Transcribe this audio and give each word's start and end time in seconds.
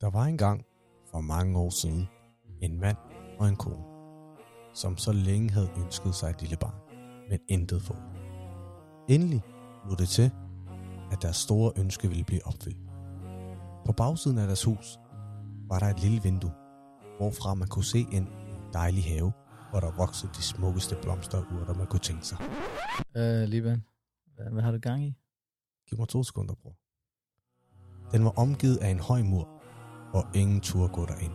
Der 0.00 0.10
var 0.10 0.24
engang, 0.24 0.64
for 1.10 1.20
mange 1.20 1.58
år 1.58 1.70
siden, 1.70 2.08
en 2.60 2.80
mand 2.80 2.96
og 3.38 3.48
en 3.48 3.56
kone, 3.56 3.84
som 4.74 4.96
så 4.96 5.12
længe 5.12 5.50
havde 5.50 5.70
ønsket 5.84 6.14
sig 6.14 6.30
et 6.30 6.40
lille 6.40 6.56
barn, 6.56 6.74
men 7.30 7.38
intet 7.48 7.82
fået. 7.82 8.02
Endelig 9.08 9.42
lå 9.88 9.94
det 9.94 10.08
til, 10.08 10.30
at 11.12 11.22
deres 11.22 11.36
store 11.36 11.72
ønske 11.76 12.08
ville 12.08 12.24
blive 12.24 12.46
opfyldt. 12.46 12.78
På 13.86 13.92
bagsiden 13.92 14.38
af 14.38 14.46
deres 14.46 14.64
hus 14.64 14.98
var 15.68 15.78
der 15.78 15.86
et 15.86 16.00
lille 16.00 16.22
vindue, 16.22 16.52
hvorfra 17.18 17.54
man 17.54 17.68
kunne 17.68 17.84
se 17.84 18.06
en 18.12 18.28
dejlig 18.72 19.04
have, 19.04 19.32
hvor 19.70 19.80
der 19.80 19.90
voksede 19.96 20.32
de 20.32 20.42
smukkeste 20.42 20.96
blomster 21.02 21.38
og 21.38 21.44
urter, 21.60 21.74
man 21.74 21.86
kunne 21.86 22.00
tænke 22.00 22.26
sig. 22.26 22.38
Øh, 23.16 23.48
Liban, 23.48 23.84
hvad, 24.34 24.46
hvad 24.52 24.62
har 24.62 24.72
du 24.72 24.78
gang 24.78 25.04
i? 25.04 25.14
Giv 25.88 25.98
mig 25.98 26.08
to 26.08 26.22
sekunder, 26.22 26.54
bror. 26.54 26.76
Den 28.12 28.24
var 28.24 28.30
omgivet 28.30 28.76
af 28.76 28.88
en 28.88 29.00
høj 29.00 29.22
mur, 29.22 29.59
og 30.12 30.26
ingen 30.34 30.60
turde 30.60 30.92
gå 30.92 31.06
derind, 31.06 31.32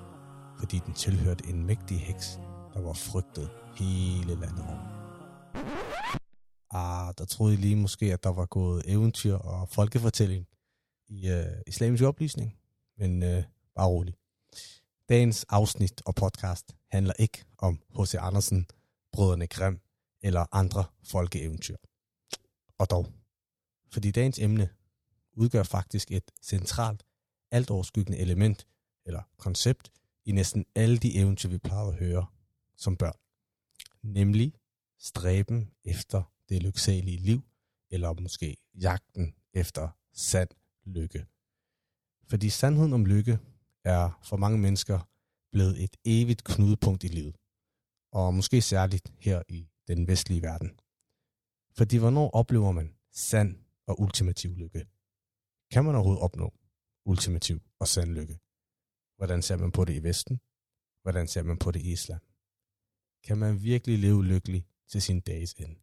fordi 0.59 0.79
den 0.85 0.93
tilhørte 0.93 1.45
en 1.45 1.65
mægtig 1.65 1.99
heks, 1.99 2.39
der 2.73 2.81
var 2.81 2.93
frygtet 2.93 3.49
hele 3.75 4.35
landet 4.35 4.65
over. 4.67 4.95
Ah, 6.71 7.13
der 7.17 7.25
troede 7.25 7.53
I 7.53 7.57
lige 7.57 7.75
måske, 7.75 8.13
at 8.13 8.23
der 8.23 8.29
var 8.29 8.45
gået 8.45 8.83
eventyr 8.85 9.35
og 9.35 9.69
folkefortælling 9.69 10.47
i 11.07 11.29
øh, 11.29 11.45
islamisk 11.67 12.03
oplysning, 12.03 12.57
men 12.97 13.23
øh, 13.23 13.43
bare 13.75 13.87
rolig. 13.87 14.13
Dagens 15.09 15.45
afsnit 15.49 16.01
og 16.05 16.15
podcast 16.15 16.75
handler 16.91 17.13
ikke 17.19 17.43
om 17.57 17.79
H.C. 17.99 18.15
Andersen, 18.19 18.67
Brødrene 19.11 19.47
Grimm 19.47 19.79
eller 20.21 20.45
andre 20.51 20.83
folkeeventyr. 21.03 21.75
Og 22.77 22.89
dog, 22.89 23.07
fordi 23.93 24.11
dagens 24.11 24.39
emne 24.39 24.69
udgør 25.33 25.63
faktisk 25.63 26.11
et 26.11 26.31
centralt, 26.41 27.04
altoverskyggende 27.51 28.19
element 28.19 28.67
eller 29.05 29.21
koncept 29.37 29.91
i 30.25 30.31
næsten 30.31 30.65
alle 30.75 30.97
de 30.97 31.15
eventyr, 31.15 31.49
vi 31.49 31.57
plejer 31.57 31.87
at 31.87 31.95
høre 31.95 32.25
som 32.75 32.97
børn. 32.97 33.17
Nemlig 34.01 34.53
stræben 34.99 35.71
efter 35.83 36.33
det 36.49 36.63
lyksalige 36.63 37.17
liv, 37.17 37.41
eller 37.89 38.13
måske 38.21 38.57
jagten 38.81 39.35
efter 39.53 39.89
sand 40.13 40.49
lykke. 40.85 41.25
Fordi 42.27 42.49
sandheden 42.49 42.93
om 42.93 43.05
lykke 43.05 43.39
er 43.83 44.19
for 44.23 44.37
mange 44.37 44.57
mennesker 44.57 44.99
blevet 45.51 45.83
et 45.83 45.97
evigt 46.05 46.43
knudepunkt 46.43 47.03
i 47.03 47.07
livet. 47.07 47.37
Og 48.11 48.33
måske 48.33 48.61
særligt 48.61 49.13
her 49.19 49.43
i 49.49 49.69
den 49.87 50.07
vestlige 50.07 50.41
verden. 50.41 50.79
Fordi 51.71 51.97
hvornår 51.97 52.29
oplever 52.29 52.71
man 52.71 52.95
sand 53.11 53.57
og 53.87 54.01
ultimativ 54.01 54.55
lykke? 54.55 54.87
Kan 55.71 55.85
man 55.85 55.95
overhovedet 55.95 56.23
opnå 56.23 56.53
ultimativ 57.05 57.61
og 57.79 57.87
sand 57.87 58.09
lykke? 58.09 58.39
Hvordan 59.17 59.41
ser 59.41 59.57
man 59.57 59.71
på 59.71 59.85
det 59.85 59.93
i 59.93 60.03
Vesten? 60.03 60.39
Hvordan 61.01 61.27
ser 61.27 61.43
man 61.43 61.57
på 61.57 61.71
det 61.71 61.81
i 61.81 61.91
Islam? 61.91 62.19
Kan 63.23 63.37
man 63.37 63.63
virkelig 63.63 63.99
leve 63.99 64.25
lykkelig 64.25 64.67
til 64.87 65.01
sin 65.01 65.19
dages 65.19 65.53
ende? 65.53 65.75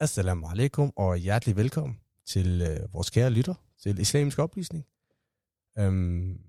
Assalamu 0.00 0.46
alaikum 0.46 0.92
og 0.96 1.16
hjertelig 1.16 1.56
velkommen 1.56 2.00
til 2.26 2.62
øh, 2.62 2.94
vores 2.94 3.10
kære 3.10 3.30
lytter 3.30 3.54
til 3.82 3.98
Islamisk 3.98 4.38
Oplysning. 4.38 4.86
Øhm, 5.78 6.40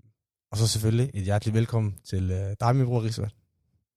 og 0.52 0.58
så 0.58 0.68
selvfølgelig 0.68 1.12
et 1.14 1.24
hjertelig 1.24 1.54
velkommen 1.54 2.00
til 2.04 2.32
øh, 2.32 2.56
dig, 2.60 2.76
min 2.76 2.86
bror 2.86 3.04
Rizwan. 3.04 3.32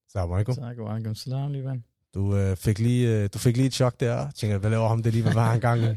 Assalamu 0.09 0.35
alaikum. 0.35 0.55
Tak 0.55 0.79
og 0.79 0.91
alaikum 0.91 1.15
salam, 1.15 1.53
Liban. 1.53 1.85
Du, 2.15 2.37
øh, 2.37 2.57
fik 2.57 2.79
lige, 2.79 3.23
øh, 3.23 3.29
du 3.35 3.39
fik 3.39 3.57
lige 3.57 3.67
et 3.67 3.75
chok 3.75 4.01
der. 4.01 4.31
Tænker, 4.31 4.59
hvad 4.59 4.71
laver 4.71 4.89
ham 4.89 5.03
det 5.03 5.13
lige, 5.13 5.23
hvad 5.23 5.35
var 5.35 5.51
han 5.51 5.61
gang 5.61 5.83
i? 5.83 5.87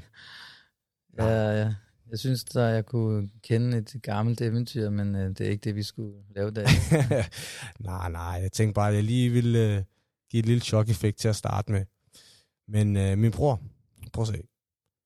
Ja, 1.17 1.61
ja. 1.61 1.73
Jeg 2.15 2.19
synes, 2.19 2.55
at 2.55 2.73
jeg 2.73 2.85
kunne 2.85 3.29
kende 3.41 3.77
et 3.77 3.95
gammelt 4.03 4.41
eventyr, 4.41 4.89
men 4.89 5.15
øh, 5.15 5.29
det 5.29 5.41
er 5.41 5.49
ikke 5.49 5.63
det, 5.63 5.75
vi 5.75 5.83
skulle 5.83 6.23
lave 6.29 6.51
der. 6.51 6.67
nej, 7.89 8.11
nej, 8.11 8.39
jeg 8.41 8.51
tænkte 8.51 8.73
bare, 8.73 8.89
at 8.89 8.95
jeg 8.95 9.03
lige 9.03 9.29
ville 9.29 9.77
øh, 9.77 9.83
give 10.29 10.39
et 10.39 10.45
lille 10.45 10.61
chok-effekt 10.61 11.17
til 11.17 11.27
at 11.27 11.35
starte 11.35 11.71
med. 11.71 11.85
Men 12.67 12.97
øh, 12.97 13.17
min 13.17 13.31
bror, 13.31 13.61
prøv 14.13 14.21
at 14.21 14.27
se. 14.27 14.41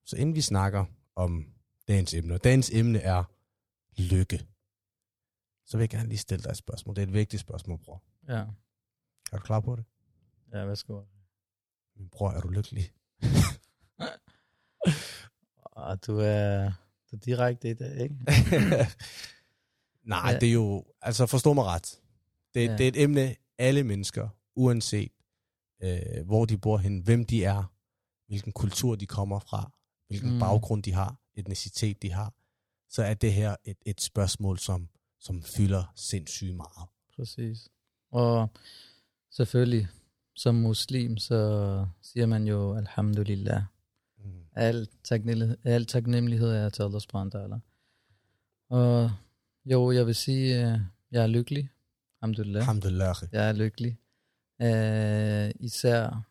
Så 0.06 0.16
inden 0.16 0.36
vi 0.36 0.42
snakker 0.42 0.86
om 1.16 1.46
dagens 1.88 2.14
emne, 2.14 2.34
og 2.34 2.44
dagens 2.44 2.70
emne 2.74 3.00
er 3.00 3.24
lykke, 3.98 4.48
så 5.66 5.78
vil 5.78 5.84
jeg 5.84 5.90
gerne 5.90 6.10
lige 6.10 6.18
stille 6.18 6.44
dig 6.44 6.50
et 6.50 6.58
spørgsmål. 6.58 6.96
Det 6.96 7.02
er 7.02 7.08
et 7.08 7.14
vigtigt 7.14 7.42
spørgsmål, 7.42 7.78
bror. 7.78 8.04
ja. 8.28 8.46
Er 9.32 9.38
du 9.38 9.44
klar 9.44 9.60
på 9.60 9.76
det? 9.76 9.86
Ja, 10.54 10.66
værsgo. 10.66 11.02
Min 11.96 12.10
bror, 12.10 12.32
er 12.32 12.42
du 12.42 12.48
lykkelig? 12.48 12.92
Og 15.72 16.08
du 16.08 16.18
er, 16.18 16.72
er 17.16 17.18
direkte 17.18 17.70
i 17.70 17.74
det, 17.74 18.02
ikke? 18.02 18.16
Nej, 20.04 20.32
Ja. 20.32 20.40
det 20.40 20.50
er 20.50 20.54
jo, 20.54 20.86
altså 21.02 21.26
forstå 21.26 21.54
mig 21.54 21.64
ret. 21.66 22.00
Det, 22.54 22.66
ja. 22.66 22.72
Det 22.78 22.84
er 22.84 22.88
et 22.88 23.02
emne, 23.04 23.36
alle 23.58 23.84
mennesker, 23.84 24.30
uanset 24.56 25.12
øh, 25.84 26.26
hvor 26.26 26.46
de 26.46 26.58
bor 26.58 26.78
hen, 26.78 27.00
hvem 27.00 27.26
de 27.26 27.44
er, 27.44 27.74
hvilken 28.28 28.52
kultur 28.52 28.96
de 28.96 29.06
kommer 29.06 29.40
fra, 29.40 29.72
hvilken. 30.08 30.34
Mm. 30.34 30.40
baggrund 30.40 30.84
de 30.84 30.94
har, 30.94 31.22
etnicitet 31.36 32.02
de 32.02 32.12
har, 32.12 32.34
så 32.90 33.04
er 33.04 33.14
det 33.14 33.34
her 33.34 33.56
et, 33.66 33.78
et 33.86 34.02
spørgsmål, 34.02 34.60
som, 34.60 34.90
som 35.20 35.44
fylder 35.44 35.84
sindssygt 35.96 36.56
meget. 36.56 36.90
Præcis. 37.16 37.70
Og 38.12 38.50
selvfølgelig, 39.32 39.88
som 40.36 40.56
muslim, 40.56 41.18
så 41.18 41.86
siger 42.02 42.26
man 42.26 42.48
jo 42.48 42.76
alhamdulillah. 42.78 43.64
Al 44.60 44.88
taknemmelighed, 45.04 45.58
al 45.64 45.86
taknemmelighed 45.86 46.50
er 46.50 46.70
til 46.70 46.84
Allah 46.84 47.02
subhanahu 47.02 47.38
wa 47.38 47.46
ta'ala. 47.46 47.60
Og 48.70 49.12
jo, 49.66 49.92
jeg 49.92 50.06
vil 50.08 50.16
sige, 50.16 50.72
øh, 50.74 50.80
jeg 51.12 51.24
er 51.24 51.28
lykkelig. 51.28 51.70
Alhamdulillah. 52.22 52.62
Alhamdulillah. 52.62 53.16
Jeg 53.32 53.50
er 53.50 53.54
lykkelig. 53.54 53.98
Uh, 54.64 55.66
især 55.66 56.26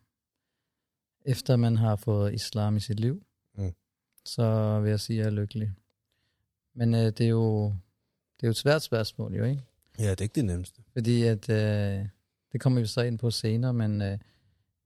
efter 1.24 1.56
man 1.56 1.76
har 1.76 1.96
fået 1.96 2.34
islam 2.34 2.76
i 2.76 2.80
sit 2.80 3.00
liv, 3.00 3.22
Mm. 3.54 3.72
så 4.24 4.80
vil 4.80 4.90
jeg 4.90 5.00
sige, 5.00 5.18
at 5.20 5.24
jeg 5.24 5.30
er 5.32 5.34
lykkelig. 5.40 5.72
Men 6.74 6.94
uh, 6.94 7.00
det 7.00 7.20
er 7.20 7.28
jo 7.28 7.66
det 8.36 8.42
er 8.42 8.46
jo 8.46 8.50
et 8.50 8.56
svært 8.56 8.82
spørgsmål, 8.82 9.34
jo 9.34 9.44
ikke? 9.44 9.62
Ja, 9.98 10.10
det 10.10 10.20
er 10.20 10.22
ikke 10.22 10.34
det 10.34 10.44
nemmeste. 10.44 10.82
Fordi 10.92 11.22
at, 11.22 11.48
øh, 11.50 12.06
det 12.52 12.60
kommer 12.60 12.80
vi 12.80 12.86
så 12.86 13.00
ind 13.00 13.18
på 13.18 13.30
senere, 13.30 13.74
men 13.74 14.02
øh, 14.02 14.18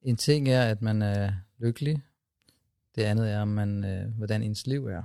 en 0.02 0.16
ting 0.16 0.48
er, 0.48 0.62
at 0.62 0.82
man 0.82 1.02
er 1.02 1.32
lykkelig. 1.58 2.02
Det 2.94 3.02
andet 3.02 3.30
er, 3.30 3.44
man, 3.44 3.84
øh, 3.84 4.08
hvordan 4.16 4.42
ens 4.42 4.66
liv 4.66 4.86
er. 4.86 5.02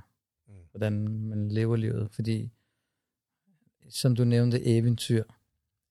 Mm. 0.48 0.53
Hvordan 0.72 1.08
man 1.08 1.50
lever 1.50 1.75
livet. 1.75 2.09
Fordi, 2.12 2.52
som 3.90 4.16
du 4.16 4.24
nævnte, 4.24 4.66
eventyr. 4.66 5.24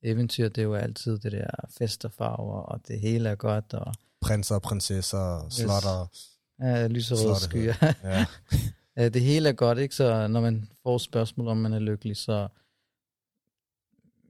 Eventyr, 0.03 0.49
det 0.49 0.59
er 0.59 0.63
jo 0.65 0.75
altid 0.75 1.19
det 1.19 1.33
der 1.33 1.51
fest 1.79 2.05
og 2.05 2.13
farver, 2.13 2.61
og 2.61 2.89
det 2.89 3.01
hele 3.01 3.29
er 3.29 3.35
godt, 3.35 3.75
og 3.75 3.95
Prinser 4.21 4.55
og 4.55 4.63
prinsesser, 4.63 5.49
slotter. 5.51 6.07
ja, 6.61 6.87
lyserøde 6.87 7.41
skyer. 7.41 7.75
Ja. 8.97 9.09
Det 9.09 9.23
hele 9.23 9.49
er 9.49 9.53
godt, 9.53 9.79
ikke? 9.79 9.95
Så 9.95 10.27
når 10.29 10.41
man 10.41 10.69
får 10.83 10.99
spørgsmål, 10.99 11.49
om 11.49 11.57
man 11.57 11.73
er 11.73 11.79
lykkelig, 11.79 12.17
så 12.17 12.49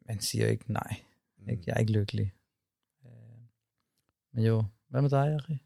man 0.09 0.21
siger 0.21 0.47
ikke 0.49 0.73
nej. 0.73 1.01
Mm. 1.39 1.49
Ikke? 1.49 1.63
Jeg 1.67 1.73
er 1.75 1.79
ikke 1.81 1.93
lykkelig. 1.93 2.33
Øh, 3.05 3.11
Men 4.33 4.45
jo, 4.45 4.65
hvad 4.89 5.03
med 5.03 5.11
dig, 5.11 5.35
Ari? 5.35 5.59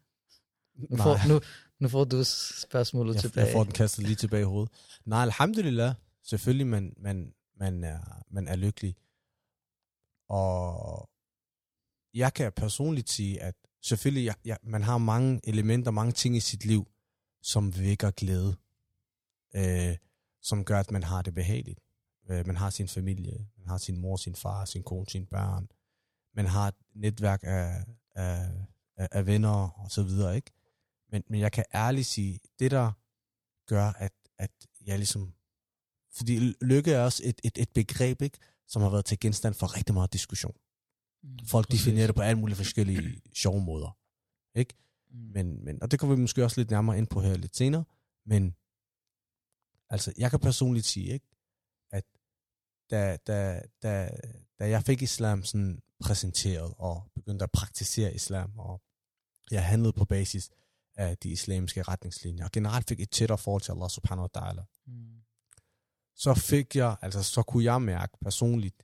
Nu 0.89 0.97
får, 0.97 1.27
nu, 1.27 1.39
nu 1.81 1.87
får 1.87 2.03
du 2.03 2.23
spørgsmålet 2.23 3.13
jeg, 3.13 3.21
tilbage. 3.21 3.45
jeg 3.45 3.53
får 3.53 3.63
den 3.63 3.73
kastet 3.73 4.03
lige 4.03 4.15
tilbage 4.15 4.41
i 4.41 4.45
hovedet. 4.45 4.71
Nej, 5.05 5.21
alhamdulillah. 5.21 5.93
Selvfølgelig, 6.23 6.67
man, 6.67 6.93
man, 6.97 7.33
man, 7.59 7.83
er, 7.83 7.99
man 8.29 8.47
er 8.47 8.55
lykkelig. 8.55 8.95
Og 10.29 11.09
jeg 12.13 12.33
kan 12.33 12.51
personligt 12.51 13.09
sige, 13.09 13.41
at 13.41 13.55
selvfølgelig, 13.81 14.25
jeg, 14.25 14.35
jeg, 14.45 14.57
man 14.63 14.83
har 14.83 14.97
mange 14.97 15.41
elementer, 15.43 15.91
mange 15.91 16.11
ting 16.11 16.35
i 16.35 16.39
sit 16.39 16.65
liv, 16.65 16.87
som 17.41 17.79
vækker 17.79 18.11
glæde. 18.11 18.55
Øh, 19.55 19.97
som 20.41 20.65
gør, 20.65 20.79
at 20.79 20.91
man 20.91 21.03
har 21.03 21.21
det 21.21 21.33
behageligt. 21.33 21.79
Øh, 22.29 22.47
man 22.47 22.57
har 22.57 22.69
sin 22.69 22.87
familie, 22.87 23.47
man 23.57 23.67
har 23.67 23.77
sin 23.77 23.97
mor, 23.97 24.17
sin 24.17 24.35
far, 24.35 24.65
sin 24.65 24.83
kone, 24.83 25.09
sine 25.09 25.25
børn. 25.25 25.67
Man 26.35 26.45
har 26.45 26.67
et 26.67 26.75
netværk 26.95 27.39
af, 27.43 27.85
af, 28.15 28.49
af, 28.97 29.07
af 29.11 29.25
venner 29.25 29.69
og 29.69 29.91
så 29.91 30.03
videre, 30.03 30.35
ikke? 30.35 30.51
Men, 31.11 31.23
men 31.27 31.39
jeg 31.39 31.51
kan 31.51 31.65
ærligt 31.73 32.07
sige, 32.07 32.39
det 32.59 32.71
der 32.71 32.91
gør, 33.67 33.85
at, 33.85 34.13
at 34.37 34.51
jeg 34.85 34.97
ligesom... 34.97 35.33
Fordi 36.13 36.53
lykke 36.61 36.93
er 36.93 37.03
også 37.03 37.21
et, 37.25 37.41
et, 37.43 37.57
et 37.57 37.69
begreb, 37.69 38.21
ikke? 38.21 38.37
som 38.67 38.81
har 38.81 38.89
været 38.89 39.05
til 39.05 39.19
genstand 39.19 39.53
for 39.53 39.77
rigtig 39.77 39.93
meget 39.93 40.13
diskussion. 40.13 40.55
Mm, 41.23 41.45
Folk 41.45 41.67
præcis. 41.67 41.85
definerer 41.85 42.07
det 42.07 42.15
på 42.15 42.21
alle 42.21 42.39
mulige 42.39 42.57
forskellige 42.57 43.21
sjove 43.43 43.61
måder. 43.61 43.97
Ikke? 44.55 44.73
Mm. 45.09 45.17
Men, 45.17 45.65
men, 45.65 45.83
og 45.83 45.91
det 45.91 45.99
kommer 45.99 46.15
vi 46.15 46.21
måske 46.21 46.43
også 46.43 46.59
lidt 46.61 46.71
nærmere 46.71 46.97
ind 46.97 47.07
på 47.07 47.21
her 47.21 47.37
lidt 47.37 47.55
senere. 47.55 47.83
Men 48.25 48.55
altså, 49.89 50.13
jeg 50.17 50.29
kan 50.29 50.39
personligt 50.39 50.85
sige, 50.85 51.13
ikke, 51.13 51.25
at 51.91 52.03
da, 52.89 53.17
da, 53.27 53.61
da, 53.83 54.09
da 54.59 54.69
jeg 54.69 54.83
fik 54.83 55.01
islam 55.01 55.43
sådan 55.43 55.81
præsenteret 55.99 56.73
og 56.77 57.11
begyndte 57.15 57.43
at 57.43 57.51
praktisere 57.51 58.15
islam, 58.15 58.59
og 58.59 58.81
jeg 59.51 59.65
handlede 59.65 59.93
på 59.93 60.05
basis 60.05 60.49
af 61.01 61.17
de 61.17 61.29
islamiske 61.29 61.81
retningslinjer, 61.83 62.45
og 62.45 62.51
generelt 62.51 62.87
fik 62.87 62.99
et 62.99 63.09
tættere 63.11 63.37
forhold 63.37 63.61
til 63.61 63.71
Allah 63.71 63.89
subhanahu 63.89 64.27
wa 64.35 64.41
ta'ala, 64.41 64.63
Mm. 64.87 65.21
så 66.15 66.33
fik 66.33 66.75
jeg, 66.75 66.95
altså 67.01 67.23
så 67.23 67.43
kunne 67.43 67.63
jeg 67.63 67.81
mærke 67.81 68.13
personligt 68.21 68.83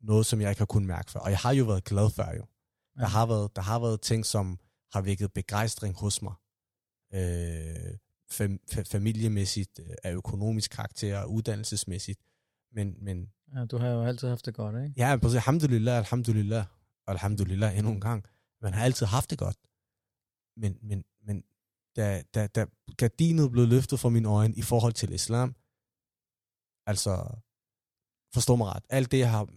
noget, 0.00 0.26
som 0.26 0.40
jeg 0.40 0.50
ikke 0.50 0.60
har 0.60 0.66
kunnet 0.66 0.86
mærke 0.86 1.10
før. 1.10 1.20
Og 1.20 1.30
jeg 1.30 1.38
har 1.38 1.52
jo 1.52 1.64
været 1.64 1.84
glad 1.84 2.10
før 2.10 2.34
jo. 2.36 2.46
Der, 2.98 3.06
har 3.06 3.26
været, 3.26 3.56
der 3.56 3.62
har 3.62 3.78
været 3.78 4.00
ting, 4.00 4.26
som 4.26 4.58
har 4.92 5.00
vækket 5.00 5.32
begejstring 5.32 5.94
hos 5.94 6.22
mig. 6.22 6.34
Øh, 7.14 7.96
fam, 8.30 8.58
familiemæssigt, 8.86 9.78
øh, 9.78 9.94
af 10.04 10.12
økonomisk 10.12 10.70
karakter, 10.70 11.24
uddannelsesmæssigt. 11.24 12.20
Men, 12.72 12.94
men 13.04 13.32
Ja, 13.54 13.64
du 13.64 13.78
har 13.78 13.88
jo 13.88 14.02
altid 14.04 14.28
haft 14.28 14.46
det 14.46 14.54
godt, 14.54 14.84
ikke? 14.84 14.94
Ja, 14.96 15.16
præcis. 15.16 15.34
Alhamdulillah, 15.36 15.96
alhamdulillah, 15.98 16.64
og 17.06 17.12
alhamdulillah 17.12 17.78
endnu 17.78 17.92
en 17.92 18.00
gang. 18.00 18.24
Man 18.62 18.74
har 18.74 18.84
altid 18.84 19.06
haft 19.06 19.30
det 19.30 19.38
godt. 19.38 19.56
Men, 20.56 20.78
men 20.82 21.04
da, 21.96 22.22
da, 22.34 22.46
da 22.46 22.66
gardinet 22.96 23.50
blev 23.50 23.66
løftet 23.66 24.00
fra 24.00 24.08
mine 24.08 24.28
øjne 24.28 24.54
i 24.54 24.62
forhold 24.62 24.92
til 24.92 25.12
islam, 25.12 25.54
altså, 26.86 27.12
forstå 28.34 28.56
mig 28.56 28.66
ret, 28.66 28.84
alt 28.88 29.10
det, 29.10 29.18
jeg 29.18 29.30
har 29.30 29.48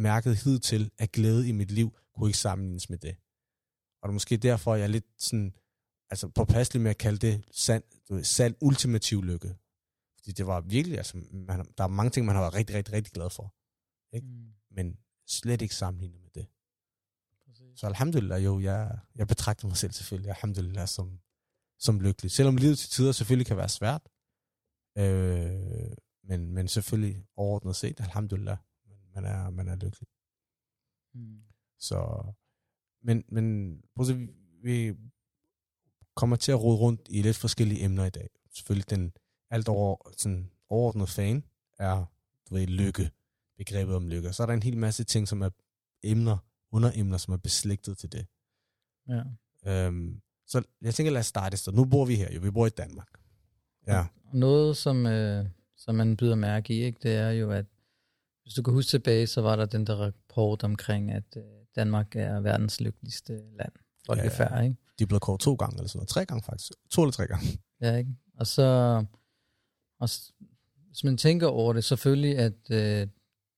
mærket 0.00 0.36
hidtil 0.36 0.90
af 0.98 1.12
glæde 1.12 1.48
i 1.48 1.52
mit 1.52 1.70
liv, 1.70 1.98
kunne 2.14 2.28
ikke 2.28 2.38
sammenlignes 2.38 2.90
med 2.90 2.98
det. 2.98 3.16
Og 4.02 4.08
det 4.08 4.12
er 4.12 4.12
måske 4.12 4.36
derfor, 4.36 4.74
jeg 4.74 4.82
er 4.82 4.88
lidt 4.88 5.06
sådan, 5.18 5.52
altså 6.10 6.28
påpasselig 6.28 6.82
med 6.82 6.90
at 6.90 6.98
kalde 6.98 7.18
det 7.18 7.44
sand, 7.50 7.84
sand 8.22 8.54
ultimativ 8.60 9.22
lykke. 9.22 9.56
Fordi 10.16 10.32
det 10.32 10.46
var 10.46 10.60
virkelig, 10.60 10.98
altså, 10.98 11.16
man, 11.32 11.66
der 11.78 11.84
er 11.84 11.88
mange 11.88 12.10
ting, 12.10 12.26
man 12.26 12.34
har 12.34 12.42
været 12.42 12.54
rigtig, 12.54 12.76
rigtig, 12.76 12.94
rigtig 12.94 13.12
glad 13.12 13.30
for. 13.30 13.54
Ikke? 14.16 14.26
Mm. 14.26 14.52
Men 14.70 14.98
slet 15.26 15.62
ikke 15.62 15.74
sammenlignet 15.74 16.20
med 16.20 16.30
det. 16.30 16.46
Præcis. 17.46 17.80
Så 17.80 17.86
alhamdulillah, 17.86 18.44
jo, 18.44 18.60
jeg, 18.60 18.98
jeg 19.14 19.28
betragter 19.28 19.68
mig 19.68 19.76
selv 19.76 19.92
selvfølgelig, 19.92 20.30
alhamdulillah, 20.30 20.88
som, 20.88 21.20
som 21.80 22.00
lykkelig. 22.00 22.30
Selvom 22.30 22.56
livet 22.56 22.78
til 22.78 22.90
tider 22.90 23.12
selvfølgelig 23.12 23.46
kan 23.46 23.56
være 23.56 23.68
svært, 23.68 24.08
øh, 24.98 25.96
men, 26.24 26.52
men 26.52 26.68
selvfølgelig 26.68 27.24
overordnet 27.36 27.76
set, 27.76 28.00
alhamdulillah, 28.00 28.56
man 29.14 29.24
er, 29.24 29.50
man 29.50 29.68
er 29.68 29.76
lykkelig. 29.76 30.08
Mm. 31.14 31.42
Så, 31.78 32.24
men, 33.02 33.24
men 33.28 33.76
prøv 33.94 34.02
at 34.02 34.06
se, 34.06 34.28
vi 34.62 34.94
kommer 36.14 36.36
til 36.36 36.52
at 36.52 36.62
rode 36.62 36.76
rundt 36.76 37.00
i 37.10 37.22
lidt 37.22 37.36
forskellige 37.36 37.84
emner 37.84 38.04
i 38.04 38.10
dag. 38.10 38.30
Selvfølgelig 38.50 38.90
den 38.90 39.12
alt 39.50 39.68
over, 39.68 40.12
sådan 40.16 40.50
overordnet 40.68 41.08
fan 41.08 41.44
er 41.78 42.04
du 42.48 42.54
ved, 42.54 42.66
lykke, 42.66 43.10
begrebet 43.56 43.94
om 43.94 44.08
lykke. 44.08 44.32
Så 44.32 44.42
er 44.42 44.46
der 44.46 44.54
en 44.54 44.62
hel 44.62 44.76
masse 44.76 45.04
ting, 45.04 45.28
som 45.28 45.42
er 45.42 45.50
emner, 46.02 46.38
underemner, 46.70 47.18
som 47.18 47.34
er 47.34 47.38
beslægtet 47.38 47.98
til 47.98 48.12
det. 48.12 48.26
Ja. 49.08 49.22
Øhm, 49.66 50.22
så 50.50 50.62
jeg 50.82 50.94
tænker, 50.94 51.12
lad 51.12 51.20
os 51.20 51.26
starte 51.26 51.56
Så 51.56 51.70
Nu 51.70 51.84
bor 51.84 52.04
vi 52.04 52.16
her, 52.16 52.34
jo. 52.34 52.40
Vi 52.40 52.50
bor 52.50 52.66
i 52.66 52.70
Danmark. 52.70 53.08
Ja. 53.86 54.06
Noget, 54.32 54.76
som, 54.76 55.06
øh, 55.06 55.46
som 55.76 55.94
man 55.94 56.16
byder 56.16 56.34
mærke 56.34 56.74
i, 56.74 56.82
ikke, 56.82 56.98
det 57.02 57.14
er 57.14 57.30
jo, 57.30 57.50
at 57.50 57.64
hvis 58.42 58.54
du 58.54 58.62
kan 58.62 58.74
huske 58.74 58.90
tilbage, 58.90 59.26
så 59.26 59.40
var 59.40 59.56
der 59.56 59.66
den 59.66 59.86
der 59.86 59.94
rapport 59.94 60.64
omkring, 60.64 61.10
at 61.10 61.36
øh, 61.36 61.42
Danmark 61.76 62.16
er 62.16 62.40
verdens 62.40 62.80
lykkeligste 62.80 63.32
land. 63.32 63.72
Folkefærd, 64.06 64.50
ja, 64.50 64.56
ja. 64.56 64.62
ikke? 64.62 64.76
De 64.98 65.04
er 65.04 65.06
blevet 65.06 65.22
kort 65.22 65.40
to 65.40 65.54
gange, 65.54 65.76
eller 65.76 65.88
sådan 65.88 65.98
noget. 65.98 66.08
Tre 66.08 66.24
gange 66.24 66.42
faktisk. 66.42 66.72
To 66.90 67.02
eller 67.02 67.12
tre 67.12 67.26
gange. 67.26 67.46
Ja, 67.80 67.96
ikke? 67.96 68.10
Og 68.38 68.46
så, 68.46 68.62
og 70.00 70.08
hvis 70.86 71.04
man 71.04 71.16
tænker 71.16 71.46
over 71.46 71.72
det, 71.72 71.84
selvfølgelig, 71.84 72.38
at 72.38 72.70
øh, 72.70 73.06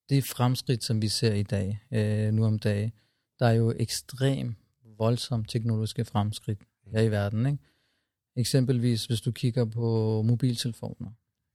det 0.09 0.25
fremskridt, 0.25 0.85
som 0.85 1.03
vi 1.03 1.09
ser 1.09 1.35
i 1.35 1.43
dag, 1.43 1.81
øh, 1.93 2.33
nu 2.33 2.45
om 2.45 2.59
dagen, 2.59 2.93
der 3.39 3.47
er 3.47 3.53
jo 3.53 3.75
ekstrem 3.77 4.57
voldsomme 4.99 5.47
teknologiske 5.47 6.05
fremskridt 6.05 6.59
her 6.93 7.01
i 7.01 7.11
verden. 7.11 7.47
Ikke? 7.47 7.59
Eksempelvis, 8.37 9.07
hvis 9.07 9.21
du 9.21 9.33
kigger 9.33 9.65
på 9.65 10.23
mobiltelefoner, 10.23 11.11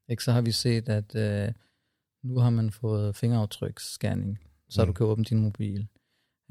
ikke, 0.09 0.23
så 0.23 0.31
har 0.31 0.41
vi 0.41 0.51
set, 0.51 0.89
at 0.89 1.15
øh, 1.15 1.53
nu 2.23 2.39
har 2.39 2.49
man 2.49 2.71
fået 2.71 3.15
fingeraftryksscanning, 3.15 4.39
så 4.69 4.81
mm. 4.81 4.87
du 4.87 4.93
kan 4.93 5.05
åbne 5.05 5.25
din 5.25 5.39
mobil. 5.39 5.87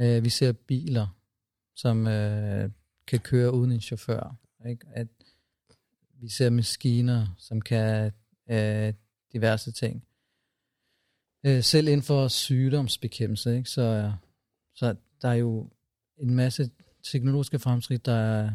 Øh, 0.00 0.24
vi 0.24 0.28
ser 0.28 0.52
biler, 0.52 1.16
som 1.76 2.06
øh, 2.06 2.70
kan 3.06 3.20
køre 3.20 3.52
uden 3.52 3.72
en 3.72 3.80
chauffør. 3.80 4.36
Ikke? 4.68 4.86
At 4.92 5.08
vi 6.20 6.28
ser 6.28 6.50
maskiner, 6.50 7.34
som 7.38 7.60
kan 7.60 8.12
øh, 8.50 8.92
diverse 9.32 9.72
ting. 9.72 10.04
Øh, 11.46 11.62
selv 11.62 11.88
inden 11.88 12.02
for 12.02 12.28
sygdomsbekæmpelse, 12.28 13.56
ikke? 13.56 13.70
Så, 13.70 14.12
så 14.74 14.96
der 15.22 15.28
er 15.28 15.34
jo 15.34 15.70
en 16.18 16.34
masse 16.34 16.70
teknologiske 17.02 17.58
fremskridt, 17.58 18.06
der 18.06 18.50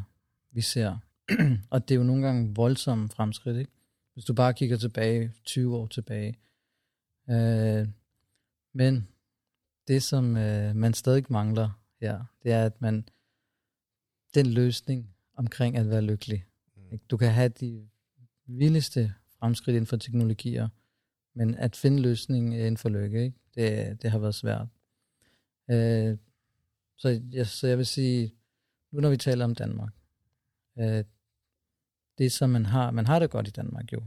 vi 0.51 0.61
ser. 0.61 0.97
og 1.71 1.89
det 1.89 1.95
er 1.95 1.99
jo 1.99 2.03
nogle 2.03 2.25
gange 2.25 2.55
voldsomme 2.55 3.09
fremskridt, 3.09 3.57
ikke? 3.57 3.71
Hvis 4.13 4.25
du 4.25 4.33
bare 4.33 4.53
kigger 4.53 4.77
tilbage, 4.77 5.33
20 5.45 5.77
år 5.77 5.87
tilbage. 5.87 6.37
Øh, 7.29 7.87
men 8.73 9.07
det, 9.87 10.03
som 10.03 10.37
øh, 10.37 10.75
man 10.75 10.93
stadig 10.93 11.25
mangler 11.29 11.69
her, 12.01 12.25
det 12.43 12.51
er, 12.51 12.65
at 12.65 12.81
man 12.81 13.09
den 14.33 14.47
løsning 14.47 15.15
omkring 15.35 15.77
at 15.77 15.89
være 15.89 16.01
lykkelig. 16.01 16.45
Mm. 16.75 16.93
Ikke? 16.93 17.05
Du 17.09 17.17
kan 17.17 17.31
have 17.31 17.49
de 17.49 17.87
vildeste 18.45 19.13
fremskridt 19.39 19.75
inden 19.75 19.87
for 19.87 19.97
teknologier, 19.97 20.69
men 21.35 21.55
at 21.55 21.75
finde 21.75 22.01
løsning 22.01 22.55
inden 22.55 22.77
for 22.77 22.89
lykke, 22.89 23.23
ikke? 23.23 23.37
Det, 23.55 24.01
det 24.01 24.11
har 24.11 24.19
været 24.19 24.35
svært. 24.35 24.67
Øh, 25.71 26.17
så, 26.97 27.21
jeg, 27.31 27.47
så 27.47 27.67
jeg 27.67 27.77
vil 27.77 27.85
sige, 27.85 28.33
nu 28.91 28.99
når 29.01 29.09
vi 29.09 29.17
taler 29.17 29.45
om 29.45 29.55
Danmark, 29.55 29.93
øh, 30.79 31.03
det 32.17 32.31
som 32.31 32.49
man 32.49 32.65
har, 32.65 32.91
man 32.91 33.07
har 33.07 33.19
det 33.19 33.29
godt 33.29 33.47
i 33.47 33.51
Danmark 33.51 33.93
jo, 33.93 34.01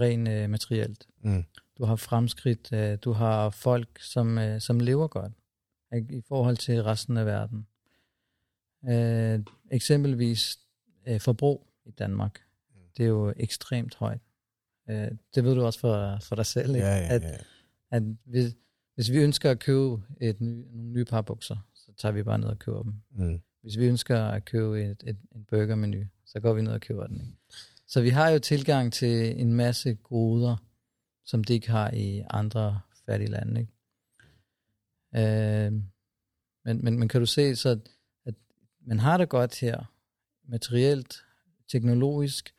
rent 0.00 0.28
øh, 0.28 0.50
materielt. 0.50 1.06
Mm. 1.20 1.44
Du 1.78 1.84
har 1.84 1.96
fremskridt, 1.96 2.72
øh, 2.72 2.98
du 3.04 3.12
har 3.12 3.50
folk, 3.50 4.00
som, 4.00 4.38
øh, 4.38 4.60
som 4.60 4.80
lever 4.80 5.08
godt 5.08 5.32
ikke? 5.94 6.16
i 6.16 6.22
forhold 6.28 6.56
til 6.56 6.82
resten 6.82 7.16
af 7.16 7.26
verden. 7.26 7.66
Øh, 8.88 9.44
eksempelvis 9.70 10.58
øh, 11.08 11.20
forbrug 11.20 11.66
i 11.84 11.90
Danmark, 11.90 12.40
mm. 12.74 12.80
det 12.96 13.04
er 13.04 13.08
jo 13.08 13.34
ekstremt 13.36 13.94
højt. 13.94 14.20
Øh, 14.90 15.10
det 15.34 15.44
ved 15.44 15.54
du 15.54 15.64
også 15.64 15.80
for, 15.80 16.18
for 16.22 16.36
dig 16.36 16.46
selv, 16.46 16.74
ikke? 16.74 16.86
Ja, 16.86 16.96
ja, 16.96 17.14
ja. 17.14 17.14
At, 17.14 17.38
at 17.90 18.02
hvis, 18.24 18.54
hvis 18.94 19.10
vi 19.10 19.18
ønsker 19.18 19.50
at 19.50 19.58
købe 19.58 20.02
et 20.20 20.40
ny, 20.40 20.64
nogle 20.72 20.90
nye 20.90 21.04
par 21.04 21.22
bukser, 21.22 21.56
så 21.74 21.92
tager 21.98 22.12
vi 22.12 22.22
bare 22.22 22.38
ned 22.38 22.48
og 22.48 22.58
køber 22.58 22.82
dem. 22.82 22.94
Mm. 23.10 23.40
Hvis 23.66 23.78
vi 23.78 23.86
ønsker 23.86 24.24
at 24.24 24.44
købe 24.44 24.84
et, 24.84 25.02
et, 25.06 25.16
en 25.34 25.44
burgermenu, 25.44 26.04
så 26.26 26.40
går 26.40 26.52
vi 26.52 26.62
ned 26.62 26.72
og 26.72 26.80
køber 26.80 27.06
den. 27.06 27.20
Ikke? 27.20 27.32
Så 27.86 28.00
vi 28.00 28.08
har 28.08 28.30
jo 28.30 28.38
tilgang 28.38 28.92
til 28.92 29.40
en 29.40 29.52
masse 29.52 29.94
goder, 29.94 30.56
som 31.24 31.44
de 31.44 31.52
ikke 31.52 31.70
har 31.70 31.90
i 31.90 32.24
andre 32.30 32.80
fattige 33.06 33.30
lande. 33.30 33.60
Ikke? 33.60 33.72
Øh, 35.16 35.72
men, 36.64 36.84
men, 36.84 36.98
men 36.98 37.08
kan 37.08 37.20
du 37.20 37.26
se, 37.26 37.56
så 37.56 37.80
at 38.26 38.34
man 38.80 38.98
har 38.98 39.16
det 39.16 39.28
godt 39.28 39.60
her, 39.60 39.92
materielt, 40.48 41.24
teknologisk, 41.68 42.54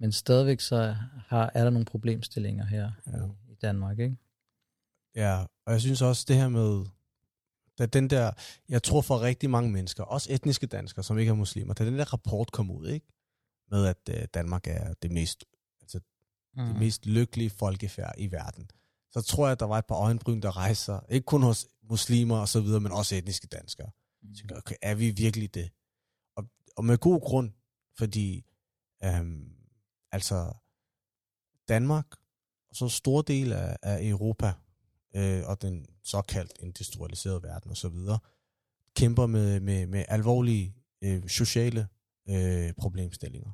men 0.00 0.12
stadigvæk 0.12 0.60
så 0.60 0.96
har, 1.26 1.50
er 1.54 1.64
der 1.64 1.70
nogle 1.70 1.86
problemstillinger 1.86 2.64
her 2.64 2.90
ja. 3.06 3.52
i 3.52 3.54
Danmark, 3.62 3.98
ikke? 3.98 4.16
Ja, 5.16 5.44
og 5.66 5.72
jeg 5.72 5.80
synes 5.80 6.02
også 6.02 6.24
det 6.28 6.36
her 6.36 6.48
med, 6.48 6.84
da 7.78 7.86
den 7.86 8.10
der, 8.10 8.32
jeg 8.68 8.82
tror 8.82 9.00
for 9.00 9.20
rigtig 9.20 9.50
mange 9.50 9.70
mennesker, 9.70 10.04
også 10.04 10.32
etniske 10.32 10.66
danskere, 10.66 11.04
som 11.04 11.18
ikke 11.18 11.30
er 11.30 11.34
muslimer, 11.34 11.74
da 11.74 11.84
den 11.84 11.98
der 11.98 12.12
rapport 12.12 12.52
kom 12.52 12.70
ud, 12.70 12.88
ikke? 12.88 13.06
Med 13.70 13.86
at 13.86 14.10
uh, 14.10 14.24
Danmark 14.34 14.66
er 14.66 14.94
det 14.94 15.10
mest, 15.10 15.44
altså, 15.80 16.00
mm. 16.54 16.66
det 16.66 16.76
mest 16.78 17.06
lykkelige 17.06 17.50
folkefærd 17.50 18.14
i 18.18 18.32
verden. 18.32 18.70
Så 19.10 19.22
tror 19.22 19.46
jeg, 19.46 19.52
at 19.52 19.60
der 19.60 19.66
var 19.66 19.78
et 19.78 19.86
par 19.86 19.94
øjenbryn, 19.94 20.42
der 20.42 20.56
rejser, 20.56 21.00
ikke 21.08 21.24
kun 21.24 21.42
hos 21.42 21.68
muslimer 21.82 22.38
og 22.38 22.48
så 22.48 22.60
videre, 22.60 22.80
men 22.80 22.92
også 22.92 23.14
etniske 23.14 23.46
danskere. 23.46 23.90
Mm. 24.22 24.34
Tænker, 24.34 24.56
okay, 24.56 24.76
er 24.82 24.94
vi 24.94 25.10
virkelig 25.10 25.54
det? 25.54 25.70
Og, 26.36 26.44
og 26.76 26.84
med 26.84 26.98
god 26.98 27.20
grund, 27.20 27.50
fordi 27.98 28.44
øhm, 29.04 29.52
altså 30.12 30.52
Danmark 31.68 32.06
og 32.70 32.76
så 32.76 32.88
stor 32.88 33.22
del 33.22 33.52
af, 33.52 33.76
af 33.82 34.08
Europa 34.08 34.52
øh, 35.16 35.42
og 35.48 35.62
den 35.62 35.86
såkaldt 36.04 36.52
industrialiserede 36.60 37.42
verden 37.42 37.70
og 37.70 37.76
så 37.76 37.88
videre, 37.88 38.18
kæmper 38.96 39.26
med, 39.26 39.60
med, 39.60 39.86
med 39.86 40.04
alvorlige 40.08 40.74
øh, 41.04 41.28
sociale 41.28 41.88
øh, 42.28 42.72
problemstillinger. 42.72 43.50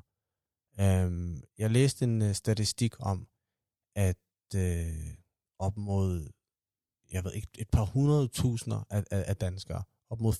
Um, 0.79 1.43
jeg 1.57 1.71
læste 1.71 2.05
en 2.05 2.21
uh, 2.21 2.31
statistik 2.31 2.93
om, 2.99 3.27
at 3.95 4.17
øh, 4.55 5.15
op 5.59 5.77
mod, 5.77 6.29
jeg 7.11 7.23
ved 7.23 7.33
ikke, 7.33 7.47
et 7.57 7.69
par 7.69 7.85
hundrede 7.85 8.27
tusinder 8.27 8.83
af, 8.89 9.03
af, 9.11 9.23
af 9.27 9.37
danskere, 9.37 9.83
op 10.09 10.21
mod 10.21 10.33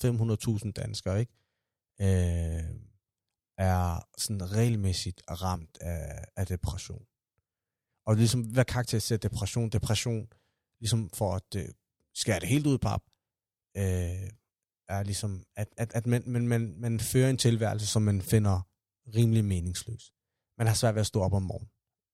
500.000 0.63 0.72
danskere, 0.72 1.20
ikke? 1.20 1.34
Øh, 2.01 2.75
er 3.58 4.08
sådan 4.18 4.51
regelmæssigt 4.51 5.22
ramt 5.30 5.77
af, 5.82 6.25
af 6.36 6.48
depression. 6.48 7.06
Og 8.06 8.15
ligesom, 8.15 8.42
hvad 8.42 8.65
karakteriserer 8.65 9.20
depression? 9.20 9.70
Depression, 9.70 10.27
ligesom 10.83 11.09
for 11.13 11.29
at 11.35 11.55
uh, 11.55 11.61
skære 12.13 12.39
det 12.39 12.47
helt 12.47 12.67
ud 12.67 12.77
pap, 12.77 13.01
uh, 13.77 14.27
er 14.89 15.03
ligesom, 15.03 15.45
at, 15.55 15.67
at, 15.77 15.93
at 15.95 16.07
man, 16.07 16.23
man, 16.25 16.47
man, 16.47 16.75
man 16.77 16.99
fører 16.99 17.29
en 17.29 17.37
tilværelse, 17.37 17.87
som 17.87 18.01
man 18.01 18.21
finder 18.21 18.61
rimelig 19.15 19.45
meningsløs. 19.45 20.11
Man 20.57 20.67
har 20.67 20.73
svært 20.73 20.95
ved 20.95 20.99
at 21.01 21.07
stå 21.07 21.21
op 21.21 21.33
om 21.33 21.41
morgenen. 21.43 21.69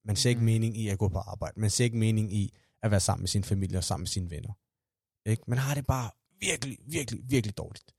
Man 0.05 0.15
ser 0.15 0.29
ikke 0.29 0.39
Mm. 0.39 0.45
mening 0.45 0.77
i 0.77 0.89
at 0.89 0.97
gå 0.99 1.07
på 1.07 1.17
arbejde. 1.17 1.59
Man 1.59 1.69
ser 1.69 1.83
ikke 1.83 1.97
mening 1.97 2.33
i 2.33 2.53
at 2.83 2.91
være 2.91 2.99
sammen 2.99 3.21
med 3.21 3.27
sin 3.27 3.43
familie 3.43 3.77
og 3.77 3.83
sammen 3.83 4.01
med 4.03 4.07
sine 4.07 4.29
venner. 4.29 4.53
Ikke? 5.29 5.43
Man 5.47 5.57
har 5.57 5.73
det 5.73 5.85
bare 5.85 6.11
virkelig, 6.39 6.77
virkelig, 6.85 7.21
virkelig 7.29 7.57
dårligt. 7.57 7.95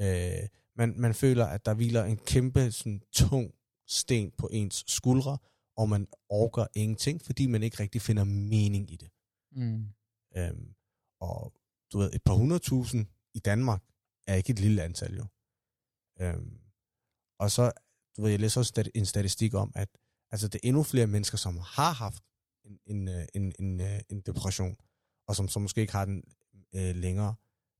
Øh, 0.00 0.48
man, 0.76 0.94
man 0.96 1.14
føler, 1.14 1.46
at 1.46 1.66
der 1.66 1.74
hviler 1.74 2.04
en 2.04 2.16
kæmpe 2.16 2.72
sådan, 2.72 3.02
tung 3.12 3.54
sten 3.86 4.30
på 4.38 4.48
ens 4.52 4.84
skuldre, 4.86 5.38
og 5.76 5.88
man 5.88 6.06
orker 6.28 6.66
ingenting, 6.74 7.22
fordi 7.22 7.46
man 7.46 7.62
ikke 7.62 7.80
rigtig 7.80 8.02
finder 8.02 8.24
mening 8.24 8.90
i 8.92 8.96
det. 8.96 9.10
Mm. 9.52 9.86
Øhm, 10.38 10.74
og 11.20 11.52
du 11.92 11.98
ved, 11.98 12.10
et 12.12 12.22
par 12.22 12.34
hundredtusind 12.34 13.06
i 13.34 13.38
Danmark 13.38 13.82
er 14.26 14.34
ikke 14.34 14.50
et 14.50 14.58
lille 14.58 14.82
antal 14.82 15.16
jo. 15.16 15.26
Øhm, 16.20 16.60
og 17.38 17.50
så, 17.50 17.72
du 18.16 18.22
ved, 18.22 18.30
jeg 18.30 18.40
læser 18.40 18.60
også 18.60 18.90
en 18.94 19.06
statistik 19.06 19.54
om, 19.54 19.72
at 19.74 19.88
altså, 20.30 20.48
det 20.48 20.60
er 20.62 20.68
endnu 20.68 20.82
flere 20.82 21.06
mennesker, 21.06 21.38
som 21.38 21.56
har 21.56 21.92
haft 21.92 22.22
en, 22.64 22.80
en, 22.86 23.08
øh, 23.08 23.26
en, 23.34 23.52
en, 23.58 23.80
øh, 23.80 24.00
en 24.08 24.20
depression, 24.20 24.76
og 25.28 25.36
som, 25.36 25.48
som 25.48 25.62
måske 25.62 25.80
ikke 25.80 25.92
har 25.92 26.04
den 26.04 26.24
øh, 26.74 26.96
længere. 26.96 27.34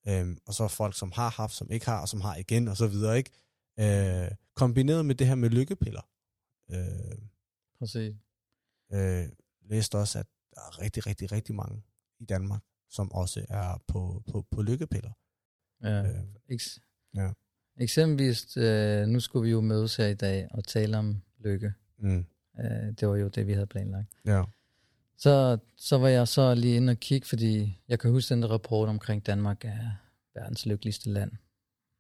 Øhm, 0.09 0.39
og 0.47 0.55
så 0.55 0.65
er 0.65 0.69
folk, 0.69 0.99
som 0.99 1.13
har 1.13 1.31
haft, 1.31 1.55
som 1.55 1.71
ikke 1.71 1.87
har, 1.87 2.01
og 2.01 2.09
som 2.09 2.21
har 2.21 2.37
igen, 2.37 2.69
og 2.69 2.77
så 2.77 2.87
videre, 2.87 3.19
ikke? 3.19 3.31
Øh, 3.81 4.31
kombineret 4.55 5.07
med 5.07 5.15
det 5.15 5.27
her 5.27 5.35
med 5.35 5.51
lykkepiller. 5.51 6.11
Øh, 6.71 7.19
Præcis. 7.79 8.15
øh, 8.93 9.29
læste 9.61 9.99
også, 9.99 10.19
at 10.19 10.27
der 10.55 10.61
er 10.61 10.79
rigtig, 10.79 11.07
rigtig, 11.07 11.33
rigtig 11.33 11.55
mange 11.55 11.83
i 12.21 12.25
Danmark, 12.25 12.63
som 12.91 13.13
også 13.13 13.47
er 13.49 13.83
på, 13.87 14.23
på, 14.31 14.47
på 14.51 14.63
lykkepiller. 14.63 15.11
Ja. 15.83 16.03
Øh, 16.03 16.23
Eks- 16.51 16.79
Ja. 17.15 17.31
Eksempelvis, 17.81 18.57
øh, 18.57 19.07
nu 19.07 19.21
skulle 19.21 19.45
vi 19.45 19.51
jo 19.51 19.61
mødes 19.61 19.97
her 19.97 20.07
i 20.07 20.15
dag 20.15 20.49
og 20.51 20.65
tale 20.65 20.99
om 20.99 21.23
lykke. 21.39 21.73
mm, 21.99 22.25
Øh, 22.61 22.65
det 23.01 23.09
var 23.09 23.17
jo 23.17 23.29
det, 23.29 23.47
vi 23.47 23.53
havde 23.53 23.67
planlagt. 23.67 24.09
ja. 24.27 24.43
Så, 25.21 25.59
så 25.77 25.99
var 25.99 26.09
jeg 26.09 26.29
så 26.29 26.55
lige 26.55 26.77
inde 26.77 26.91
og 26.91 26.97
kigge, 26.97 27.27
fordi 27.27 27.81
jeg 27.89 27.99
kan 27.99 28.11
huske 28.11 28.35
den 28.35 28.43
der 28.43 28.49
rapport 28.49 28.89
omkring 28.89 29.27
Danmark 29.27 29.65
er 29.65 29.91
verdens 30.35 30.67
lykkeligste 30.67 31.11
land. 31.11 31.33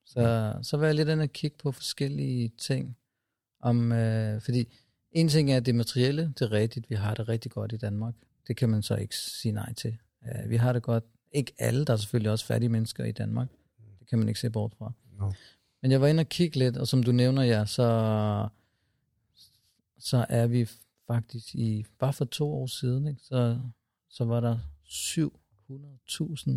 Så, 0.07 0.55
så 0.63 0.77
var 0.77 0.87
jeg 0.87 0.95
lidt 0.95 1.09
inde 1.09 1.23
og 1.23 1.33
kigge 1.33 1.57
på 1.63 1.73
forskellige 1.73 2.49
ting. 2.59 2.97
Om, 3.61 3.93
øh, 3.93 4.41
fordi 4.41 4.77
en 5.13 5.29
ting 5.29 5.53
er 5.53 5.61
det 5.61 5.75
materielle, 5.75 6.23
det 6.23 6.41
er 6.43 6.53
rigtigt, 6.53 6.91
vi 6.91 6.95
har 6.95 7.15
det 7.15 7.29
rigtig 7.29 7.51
godt 7.51 7.73
i 7.73 7.77
Danmark. 7.77 8.15
Det 8.47 8.57
kan 8.57 8.69
man 8.69 8.83
så 8.83 8.97
ikke 8.97 9.17
sige 9.17 9.53
nej 9.53 9.73
til. 9.73 9.99
Øh, 10.27 10.51
vi 10.51 10.57
har 10.57 10.73
det 10.73 10.83
godt. 10.83 11.05
Ikke 11.33 11.53
alle, 11.59 11.85
der 11.85 11.93
er 11.93 11.97
selvfølgelig 11.97 12.31
også 12.31 12.47
fattige 12.47 12.69
mennesker 12.69 13.05
i 13.05 13.13
Danmark. 13.13 13.49
Det 14.01 14.09
kan 14.09 14.19
man 14.19 14.29
ikke 14.29 14.41
se 14.41 14.51
bort 14.51 14.75
fra. 14.79 14.93
No. 15.19 15.33
Men 15.83 15.91
jeg 15.91 16.01
var 16.01 16.07
inde 16.07 16.21
og 16.21 16.29
kigge 16.29 16.59
lidt, 16.59 16.77
og 16.77 16.89
som 16.89 17.03
du 17.03 17.13
nævner, 17.13 17.43
ja, 17.43 17.65
så, 17.67 18.49
så 19.99 20.27
er 20.29 20.47
vi 20.47 20.69
faktisk 21.07 21.55
i, 21.55 21.85
bare 21.99 22.13
for 22.13 22.25
to 22.25 22.53
år 22.53 22.67
siden, 22.67 23.07
ikke, 23.07 23.21
så, 23.23 23.59
så 24.09 24.25
var 24.25 24.41
der 24.41 24.59
700.000 24.85 26.51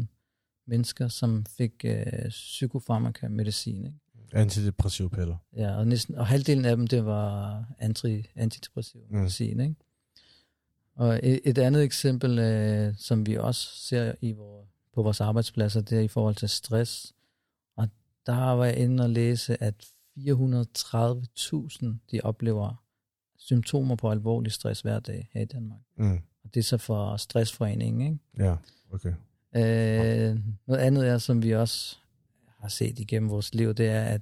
mennesker, 0.67 1.07
som 1.07 1.45
fik 1.57 1.71
øh, 1.85 2.29
psykofarmaka 2.29 3.27
medicin. 3.27 3.85
Ikke? 3.85 3.97
Antidepressive 4.33 5.09
piller. 5.09 5.37
Ja, 5.55 5.75
og, 5.77 5.87
næsten, 5.87 6.15
og 6.15 6.27
halvdelen 6.27 6.65
af 6.65 6.75
dem, 6.77 6.87
det 6.87 7.05
var 7.05 7.65
anti, 7.79 8.27
antidepressiv 8.35 9.01
Mm. 9.09 9.17
medicin. 9.17 9.59
Ikke? 9.59 9.75
Og 11.01 11.19
et, 11.23 11.39
et 11.43 11.57
andet 11.57 11.83
eksempel, 11.83 12.39
øh, 12.39 12.93
som 12.97 13.25
vi 13.25 13.37
også 13.37 13.87
ser 13.87 14.13
i 14.21 14.31
vor, 14.31 14.67
på 14.93 15.03
vores 15.03 15.21
arbejdspladser, 15.21 15.81
det 15.81 15.97
er 15.97 16.01
i 16.01 16.07
forhold 16.07 16.35
til 16.35 16.49
stress. 16.49 17.13
Og 17.77 17.89
der 18.25 18.51
var 18.51 18.65
jeg 18.65 18.77
inde 18.77 19.03
og 19.03 19.09
læse, 19.09 19.63
at 19.63 19.85
430.000, 20.17 21.85
de 22.11 22.21
oplever 22.23 22.83
symptomer 23.37 23.95
på 23.95 24.11
alvorlig 24.11 24.51
stress 24.51 24.81
hver 24.81 24.99
dag 24.99 25.29
her 25.33 25.41
i 25.41 25.45
Danmark. 25.45 25.79
Mm. 25.97 26.19
Og 26.43 26.53
det 26.53 26.59
er 26.59 26.63
så 26.63 26.77
for 26.77 27.17
stressforeningen, 27.17 28.01
ikke? 28.01 28.45
Ja, 28.45 28.55
okay. 28.91 29.13
Øh, 29.55 30.39
noget 30.67 30.81
andet 30.81 31.07
er, 31.07 31.17
som 31.17 31.43
vi 31.43 31.51
også 31.51 31.97
har 32.59 32.69
set 32.69 32.99
igennem 32.99 33.29
vores 33.29 33.53
liv, 33.53 33.73
det 33.73 33.87
er, 33.87 34.03
at, 34.03 34.21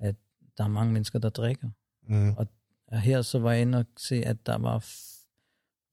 at 0.00 0.14
der 0.58 0.64
er 0.64 0.68
mange 0.68 0.92
mennesker, 0.92 1.18
der 1.18 1.28
drikker. 1.28 1.68
Mm. 2.08 2.34
Og 2.36 2.46
her 3.00 3.22
så 3.22 3.38
var 3.38 3.52
jeg 3.52 3.62
inde 3.62 3.78
og 3.78 3.86
se, 3.96 4.24
at 4.24 4.46
der 4.46 4.58
var 4.58 4.78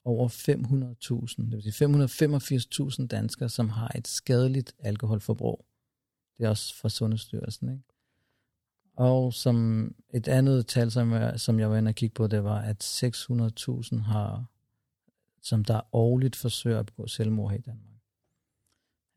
over 0.04 0.28
500.000, 0.28 1.44
det 1.44 1.52
vil 1.52 1.72
sige 1.72 1.86
585.000 3.02 3.06
danskere, 3.06 3.48
som 3.48 3.68
har 3.68 3.92
et 3.94 4.08
skadeligt 4.08 4.74
alkoholforbrug. 4.78 5.64
Det 6.38 6.44
er 6.44 6.48
også 6.48 6.74
fra 6.74 6.88
Sundhedsstyrelsen, 6.88 7.68
ikke? 7.68 7.84
Og 8.96 9.34
som 9.34 9.88
et 10.14 10.28
andet 10.28 10.66
tal, 10.66 10.90
som 10.90 11.12
jeg, 11.12 11.40
som 11.40 11.60
jeg 11.60 11.70
var 11.70 11.76
inde 11.76 11.88
og 11.88 11.94
kigge 11.94 12.14
på, 12.14 12.26
det 12.26 12.44
var, 12.44 12.60
at 12.60 12.84
600.000 12.84 13.98
har, 13.98 14.44
som 15.42 15.64
der 15.64 15.80
årligt 15.92 16.36
forsøger 16.36 16.78
at 16.78 16.86
begå 16.86 17.06
selvmord 17.06 17.50
her 17.50 17.58
i 17.58 17.60
Danmark. 17.60 18.00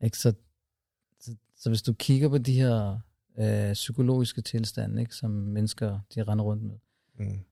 Ikke? 0.00 0.18
Så, 0.18 0.34
så, 1.20 1.36
så 1.56 1.70
hvis 1.70 1.82
du 1.82 1.92
kigger 1.92 2.28
på 2.28 2.38
de 2.38 2.52
her 2.52 3.00
øh, 3.38 3.72
psykologiske 3.72 4.42
tilstande, 4.42 5.00
ikke, 5.00 5.14
som 5.14 5.30
mennesker 5.30 6.00
de 6.14 6.22
render 6.22 6.44
rundt 6.44 6.62
med, 6.62 6.78
Mm. 7.18 7.44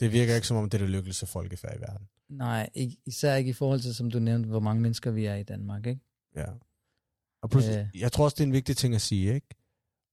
Det 0.00 0.12
virker 0.12 0.34
ikke 0.34 0.46
som 0.46 0.56
om, 0.56 0.70
det 0.70 0.80
er 0.80 0.84
det 0.84 0.90
lykkeligste 0.90 1.26
folkefærd 1.26 1.76
i 1.76 1.80
verden. 1.80 2.08
Nej, 2.28 2.70
ikke, 2.74 2.96
især 3.06 3.34
ikke 3.34 3.50
i 3.50 3.52
forhold 3.52 3.80
til, 3.80 3.94
som 3.94 4.10
du 4.10 4.18
nævnte, 4.18 4.48
hvor 4.48 4.60
mange 4.60 4.82
mennesker 4.82 5.10
vi 5.10 5.24
er 5.26 5.34
i 5.34 5.42
Danmark, 5.42 5.86
ikke? 5.86 6.00
Ja. 6.36 6.46
Og 7.42 7.50
pludselig, 7.50 7.90
Øh. 7.94 8.00
jeg 8.00 8.12
tror 8.12 8.24
også, 8.24 8.34
det 8.34 8.40
er 8.40 8.46
en 8.46 8.52
vigtig 8.52 8.76
ting 8.76 8.94
at 8.94 9.00
sige, 9.00 9.34
ikke? 9.34 9.46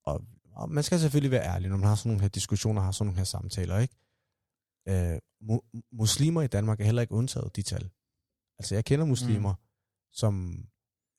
Og, 0.05 0.25
og 0.51 0.69
man 0.69 0.83
skal 0.83 0.99
selvfølgelig 0.99 1.31
være 1.31 1.43
ærlig, 1.45 1.69
når 1.69 1.77
man 1.77 1.87
har 1.87 1.95
sådan 1.95 2.09
nogle 2.09 2.21
her 2.21 2.29
diskussioner, 2.29 2.81
har 2.81 2.91
sådan 2.91 3.05
nogle 3.07 3.17
her 3.17 3.23
samtaler, 3.25 3.77
ikke? 3.79 3.95
Øh, 4.87 5.19
mu- 5.43 5.81
muslimer 5.91 6.41
i 6.41 6.47
Danmark 6.47 6.79
er 6.79 6.85
heller 6.85 7.01
ikke 7.01 7.13
undtaget 7.13 7.55
de 7.55 7.61
tal. 7.61 7.89
Altså, 8.59 8.75
jeg 8.75 8.85
kender 8.85 9.05
muslimer, 9.05 9.53
mm. 9.53 9.61
som 10.11 10.65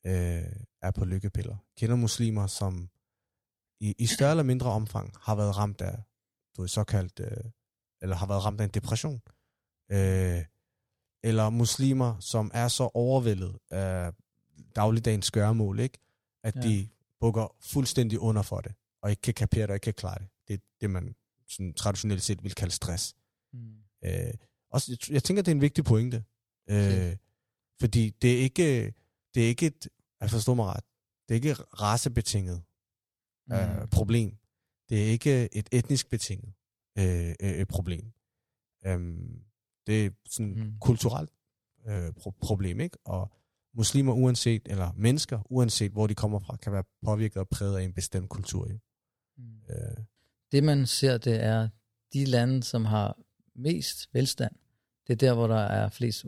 øh, 0.05 0.65
er 0.81 0.91
på 0.95 1.05
lykkepiller. 1.05 1.57
Kender 1.77 1.95
muslimer, 1.95 2.47
som 2.47 2.89
i, 3.79 3.95
i 3.97 4.05
større 4.05 4.31
eller 4.31 4.43
mindre 4.43 4.69
omfang 4.71 5.13
har 5.21 5.35
været 5.35 5.57
ramt 5.57 5.81
af, 5.81 6.03
du 6.57 6.61
ved, 6.61 6.69
såkaldt, 6.69 7.19
øh, 7.19 7.51
eller 8.01 8.15
har 8.15 8.27
været 8.27 8.45
ramt 8.45 8.61
af 8.61 8.65
en 8.65 8.69
depression. 8.69 9.21
Øh, 9.91 10.45
eller 11.25 11.49
muslimer, 11.49 12.19
som 12.19 12.51
er 12.53 12.67
så 12.67 12.83
overvældet 12.93 13.57
af 13.71 14.13
dagligdagens 14.75 15.31
gøremål, 15.31 15.79
ikke? 15.79 15.97
at 16.43 16.55
Ja. 16.55 16.61
de 16.61 16.89
bukker 17.19 17.55
fuldstændig 17.61 18.19
under 18.19 18.41
for 18.41 18.61
det, 18.61 18.73
og 19.01 19.09
ikke 19.09 19.21
kan 19.21 19.33
kapere 19.33 19.61
det, 19.61 19.69
og 19.69 19.75
ikke 19.75 19.83
kan 19.83 19.93
klare 19.93 20.19
det. 20.19 20.27
Det 20.47 20.53
er 20.53 20.57
det, 20.81 20.89
man 20.89 21.15
sådan 21.49 21.73
traditionelt 21.73 22.21
set 22.23 22.43
vil 22.43 22.55
kalde 22.55 22.73
stress. 22.73 23.15
Mm. 23.53 23.75
Øh, 24.05 24.33
også, 24.69 24.91
jeg, 24.91 25.11
jeg 25.13 25.23
tænker, 25.23 25.43
det 25.43 25.51
er 25.51 25.55
en 25.55 25.61
vigtig 25.61 25.83
pointe. 25.83 26.23
Øh, 26.69 27.17
fordi 27.79 28.09
det 28.09 28.33
er 28.33 28.39
ikke, 28.39 28.93
det 29.35 29.43
er 29.43 29.47
ikke 29.47 29.65
et, 29.65 29.87
jeg 30.21 30.29
forstår 30.29 30.53
mig 30.53 30.65
ret, 30.65 30.83
det 31.29 31.33
er 31.33 31.35
ikke 31.35 31.53
racebetinget 31.53 32.63
øh, 33.51 33.81
Mm. 33.81 33.89
problem. 33.89 34.37
Det 34.89 35.03
er 35.03 35.07
ikke 35.07 35.55
et 35.55 35.69
etnisk 35.71 36.09
betinget 36.09 36.53
øh, 36.97 37.35
øh, 37.41 37.65
problem. 37.65 38.11
Øhm, 38.85 39.43
det 39.87 40.05
er 40.05 40.09
sådan 40.29 40.53
Mm. 40.55 40.73
kulturelt 40.81 41.29
øh, 41.87 42.07
pro- 42.07 42.37
problem, 42.41 42.79
ikke? 42.79 42.97
Og 43.05 43.31
muslimer 43.77 44.13
uanset, 44.13 44.61
eller 44.65 44.91
mennesker 44.97 45.39
uanset 45.49 45.91
hvor 45.91 46.07
de 46.07 46.15
kommer 46.15 46.39
fra, 46.39 46.55
kan 46.55 46.71
være 46.71 46.83
påvirket 47.05 47.37
og 47.37 47.49
præget 47.49 47.77
af 47.77 47.83
en 47.83 47.93
bestemt 47.93 48.29
kultur. 48.29 48.67
Jo. 48.69 48.77
Mm. 49.37 49.43
Øh, 49.69 49.97
Det 50.51 50.63
man 50.63 50.85
ser, 50.85 51.17
det 51.17 51.43
er 51.43 51.69
de 52.13 52.25
lande, 52.25 52.63
som 52.63 52.85
har 52.85 53.17
mest 53.55 54.09
velstand. 54.13 54.55
Det 55.07 55.13
er 55.13 55.17
der, 55.17 55.33
hvor 55.33 55.47
der 55.47 55.55
er 55.59 55.89
flest 55.89 56.25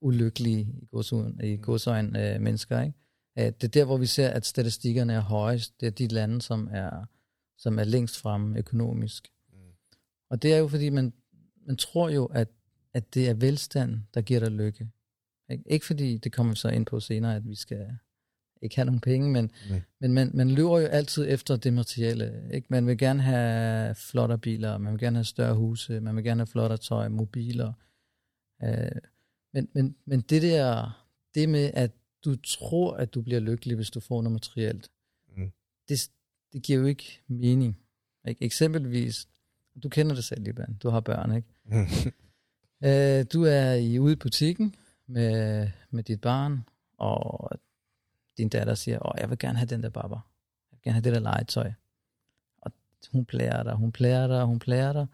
ulykkelige 0.00 0.60
i 0.82 0.86
godsøjen, 0.86 1.40
i 1.44 1.56
godsøjen 1.56 2.16
øh, 2.16 2.40
mennesker. 2.40 2.80
Ikke? 2.82 2.94
Øh, 3.38 3.44
Det 3.46 3.64
er 3.64 3.68
der, 3.68 3.84
hvor 3.84 3.96
vi 3.96 4.06
ser, 4.06 4.28
at 4.28 4.46
statistikkerne 4.46 5.12
er 5.12 5.20
højest. 5.20 5.80
Det 5.80 5.86
er 5.86 5.90
de 5.90 6.06
lande, 6.08 6.42
som 6.42 6.68
er, 6.72 7.04
som 7.58 7.78
er 7.78 7.84
længst 7.84 8.18
fremme 8.18 8.58
økonomisk. 8.58 9.28
Mm. 9.52 9.58
Og 10.30 10.42
det 10.42 10.54
er 10.54 10.58
jo, 10.58 10.68
fordi 10.68 10.88
man, 10.90 11.12
man 11.66 11.76
tror 11.76 12.08
jo, 12.08 12.24
at, 12.26 12.48
at 12.96 13.14
det 13.14 13.28
er 13.28 13.34
velstand, 13.34 14.00
der 14.14 14.20
giver 14.20 14.40
dig 14.40 14.50
lykke. 14.50 14.88
Ikke, 15.50 15.64
ikke 15.66 15.86
fordi, 15.86 16.18
det 16.18 16.32
kommer 16.32 16.52
vi 16.52 16.56
så 16.56 16.68
ind 16.68 16.86
på 16.86 17.00
senere, 17.00 17.36
at 17.36 17.48
vi 17.48 17.54
skal 17.54 17.98
ikke 18.62 18.76
have 18.76 18.86
nogen 18.86 19.00
penge, 19.00 19.30
men, 19.30 19.50
Nej. 19.70 19.80
men 20.00 20.12
man, 20.12 20.30
man 20.34 20.50
løber 20.50 20.78
jo 20.80 20.86
altid 20.86 21.26
efter 21.28 21.56
det 21.56 21.72
materielle. 21.72 22.50
Ikke? 22.54 22.66
Man 22.70 22.86
vil 22.86 22.98
gerne 22.98 23.22
have 23.22 23.94
flottere 23.94 24.38
biler, 24.38 24.78
man 24.78 24.92
vil 24.92 25.00
gerne 25.00 25.16
have 25.16 25.24
større 25.24 25.54
huse, 25.54 26.00
man 26.00 26.16
vil 26.16 26.24
gerne 26.24 26.40
have 26.40 26.46
flottere 26.46 26.78
tøj, 26.78 27.08
mobiler. 27.08 27.72
Øh, 28.64 28.90
men, 29.54 29.68
men, 29.74 29.96
men 30.04 30.20
det 30.20 30.42
der, 30.42 30.90
det 31.34 31.48
med, 31.48 31.70
at 31.74 31.90
du 32.24 32.36
tror, 32.36 32.96
at 32.96 33.14
du 33.14 33.22
bliver 33.22 33.40
lykkelig, 33.40 33.76
hvis 33.76 33.90
du 33.90 34.00
får 34.00 34.22
noget 34.22 34.32
materielt, 34.32 34.90
Mm. 35.36 35.52
det, 35.88 36.10
det 36.52 36.62
giver 36.62 36.78
jo 36.78 36.84
ikke 36.86 37.22
mening. 37.28 37.78
Ikke? 38.28 38.44
Eksempelvis, 38.44 39.28
du 39.82 39.88
kender 39.88 40.14
det 40.14 40.24
selv, 40.24 40.42
Liban, 40.42 40.74
du 40.82 40.88
har 40.90 41.00
børn, 41.00 41.36
ikke? 41.36 41.48
Øh, 42.84 43.26
du 43.32 43.44
er 43.44 43.72
i, 43.72 43.98
ude 43.98 44.12
i 44.12 44.16
butikken 44.16 44.74
med, 45.06 45.68
med 45.90 46.02
dit 46.02 46.20
barn, 46.20 46.64
og 46.98 47.50
din 48.38 48.48
datter 48.48 48.74
siger, 48.74 49.06
åh, 49.06 49.20
jeg 49.20 49.30
vil 49.30 49.38
gerne 49.38 49.58
have 49.58 49.66
den 49.66 49.82
der 49.82 49.88
baba. 49.88 50.14
Jeg 50.14 50.70
vil 50.72 50.80
gerne 50.84 50.94
have 50.94 51.04
det 51.04 51.12
der 51.12 51.20
legetøj. 51.20 51.72
Og 52.62 52.72
hun 53.12 53.24
plærer 53.24 53.62
dig, 53.62 53.74
hun 53.74 53.92
plærer 53.92 54.26
dig, 54.26 54.44
hun 54.44 54.58
plærer 54.58 54.92
dig. 54.92 55.06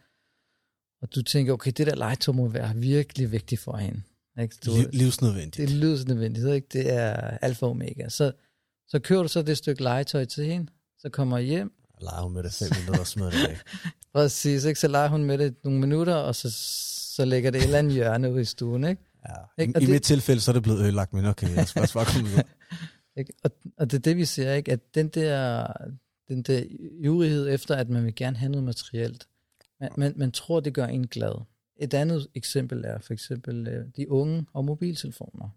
og 1.01 1.15
du 1.15 1.23
tænker, 1.23 1.53
okay, 1.53 1.73
det 1.77 1.87
der 1.87 1.95
legetøj 1.95 2.35
må 2.35 2.49
være 2.49 2.77
virkelig 2.77 3.33
vigtigt 3.33 3.61
for 3.61 3.77
hende. 3.77 4.03
Ikke? 4.41 4.57
Du, 4.67 4.71
Liv, 4.77 4.89
livsnødvendigt. 4.93 5.57
det 5.57 5.75
er 5.75 5.79
livsnødvendigt, 5.79 6.47
ikke? 6.49 6.67
det 6.73 6.93
er 6.93 7.13
alfa 7.17 7.67
og 7.67 7.71
omega. 7.71 8.09
Så, 8.09 8.33
så 8.89 8.99
kører 8.99 9.23
du 9.23 9.29
så 9.29 9.43
det 9.43 9.59
stykke 9.59 9.83
legetøj 9.83 10.25
til 10.25 10.45
hende, 10.47 10.73
så 10.99 11.09
kommer 11.09 11.39
hjem, 11.39 11.73
Leger 12.01 12.23
hun 12.23 12.33
med 12.33 12.43
det 12.43 12.53
fem 12.53 12.69
minutter 12.81 13.01
og 13.01 13.07
smider 13.07 13.31
det 13.31 13.49
væk. 13.49 13.59
præcis, 14.15 14.65
ikke? 14.65 14.81
så 14.81 14.89
leger 14.89 15.09
hun 15.09 15.25
med 15.25 15.39
det 15.39 15.55
nogle 15.65 15.81
minutter, 15.81 16.15
og 16.15 16.35
så, 16.35 16.51
så 17.15 17.25
lægger 17.25 17.51
det 17.51 17.59
et 17.59 17.65
eller 17.65 17.79
andet 17.79 17.93
hjørne 17.93 18.33
ude 18.33 18.41
i 18.41 18.45
stuen. 18.45 18.85
Ikke? 18.85 19.03
Ja. 19.29 19.63
Ikke? 19.63 19.71
I, 19.71 19.75
Og 19.77 19.83
I 19.83 19.85
det- 19.87 19.93
mit 19.93 20.03
tilfælde, 20.03 20.41
så 20.41 20.51
er 20.51 20.53
det 20.53 20.63
blevet 20.63 20.79
ødelagt, 20.81 21.13
men 21.13 21.25
okay, 21.25 21.55
jeg 21.57 21.69
skal 21.69 21.83
også 21.83 21.95
bare 21.95 22.05
komme 22.05 22.29
ud. 22.29 22.43
Ikke? 23.21 23.33
Og, 23.45 23.51
og 23.77 23.91
det 23.91 23.97
er 23.99 24.03
det, 24.03 24.17
vi 24.17 24.25
ser, 24.25 24.53
ikke? 24.55 24.73
at 24.73 24.95
den 24.95 25.09
der, 25.09 25.67
den 26.29 26.43
der 26.43 26.63
ivrighed 27.01 27.49
efter, 27.49 27.77
at 27.77 27.89
man 27.89 28.05
vil 28.05 28.15
gerne 28.15 28.37
have 28.37 28.51
noget 28.53 28.65
materielt, 28.65 29.29
man, 29.81 29.91
man, 29.97 30.13
man 30.17 30.33
tror, 30.33 30.61
det 30.61 30.75
gør 30.75 30.87
en 30.87 31.07
glad. 31.07 31.45
Et 31.77 31.95
andet 31.95 32.27
eksempel 32.35 32.85
er 32.85 32.99
for 32.99 33.13
eksempel 33.13 33.69
øh, 33.69 33.87
de 33.97 34.11
unge 34.11 34.47
og 34.53 34.65
mobiltelefoner. 34.65 35.49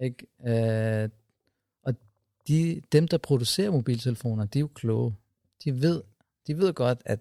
Ikke? 0.00 0.26
Øh, 1.04 1.08
og 1.82 1.94
de, 2.48 2.82
dem, 2.92 3.08
der 3.08 3.18
producerer 3.18 3.70
mobiltelefoner, 3.70 4.44
de 4.44 4.58
er 4.58 4.60
jo 4.60 4.68
kloge. 4.74 5.14
De 5.64 5.82
ved, 5.82 6.02
de 6.46 6.58
ved 6.58 6.72
godt, 6.72 7.02
at 7.04 7.20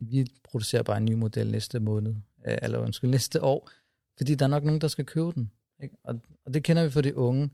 vi 0.00 0.26
producerer 0.44 0.82
bare 0.82 0.96
en 0.96 1.04
ny 1.04 1.12
model 1.12 1.50
næste 1.50 1.80
måned, 1.80 2.14
øh, 2.46 2.58
eller 2.62 2.78
undskyld, 2.78 3.10
næste 3.10 3.42
år, 3.42 3.70
fordi 4.16 4.34
der 4.34 4.44
er 4.44 4.50
nok 4.50 4.64
nogen, 4.64 4.80
der 4.80 4.88
skal 4.88 5.04
købe 5.04 5.32
den. 5.32 5.50
Ikke? 5.82 5.96
Og, 6.04 6.20
og 6.44 6.54
det 6.54 6.64
kender 6.64 6.84
vi 6.84 6.90
for 6.90 7.00
de 7.00 7.16
unge. 7.16 7.50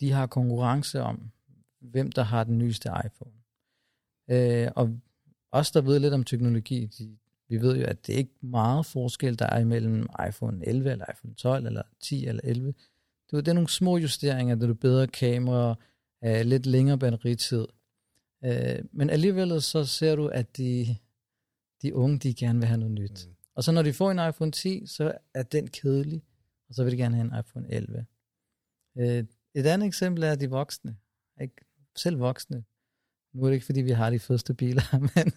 De 0.00 0.12
har 0.12 0.26
konkurrence 0.26 1.02
om, 1.02 1.30
hvem 1.80 2.12
der 2.12 2.22
har 2.22 2.44
den 2.44 2.58
nyeste 2.58 2.90
iPhone. 3.06 3.32
Øh, 4.30 4.70
og 4.76 5.00
os, 5.52 5.70
der 5.70 5.80
ved 5.80 5.98
lidt 5.98 6.14
om 6.14 6.24
teknologi, 6.24 6.86
de, 6.86 7.16
vi 7.48 7.60
ved 7.60 7.76
jo, 7.76 7.86
at 7.86 8.06
det 8.06 8.12
er 8.12 8.18
ikke 8.18 8.34
meget 8.40 8.86
forskel, 8.86 9.38
der 9.38 9.46
er 9.46 9.60
imellem 9.60 10.06
iPhone 10.28 10.66
11 10.68 10.90
eller 10.90 11.04
iPhone 11.14 11.34
12 11.34 11.66
eller 11.66 11.82
10 12.00 12.26
eller 12.26 12.40
11. 12.44 12.74
Det 13.30 13.36
er, 13.36 13.40
det 13.40 13.48
er 13.48 13.52
nogle 13.52 13.68
små 13.68 13.96
justeringer, 13.96 14.54
der 14.54 14.68
er 14.68 14.72
bedre 14.72 15.06
kamera, 15.06 15.74
øh, 16.24 16.40
lidt 16.40 16.66
længere 16.66 16.98
batteritid. 16.98 17.66
Øh, 18.44 18.84
men 18.92 19.10
alligevel 19.10 19.62
så 19.62 19.84
ser 19.84 20.16
du, 20.16 20.26
at 20.26 20.56
de, 20.56 20.96
de 21.82 21.94
unge, 21.94 22.18
de 22.18 22.34
gerne 22.34 22.58
vil 22.58 22.68
have 22.68 22.78
noget 22.78 22.94
nyt. 22.94 23.26
Mm. 23.26 23.34
Og 23.54 23.64
så 23.64 23.72
når 23.72 23.82
de 23.82 23.92
får 23.92 24.10
en 24.10 24.28
iPhone 24.28 24.52
10, 24.52 24.86
så 24.86 25.12
er 25.34 25.42
den 25.42 25.68
kedelig, 25.68 26.22
og 26.68 26.74
så 26.74 26.84
vil 26.84 26.92
de 26.92 26.96
gerne 26.96 27.16
have 27.16 27.34
en 27.34 27.38
iPhone 27.40 27.72
11. 27.72 28.06
Øh, 28.98 29.24
et 29.54 29.66
andet 29.66 29.86
eksempel 29.86 30.24
er 30.24 30.34
de 30.34 30.50
voksne. 30.50 30.96
Ikke? 31.40 31.54
Selv 31.96 32.18
voksne. 32.18 32.64
Nu 33.32 33.42
er 33.42 33.46
det 33.46 33.54
ikke, 33.54 33.66
fordi 33.66 33.80
vi 33.80 33.90
har 33.90 34.10
de 34.10 34.18
første 34.18 34.54
biler, 34.54 34.98
men, 35.14 35.32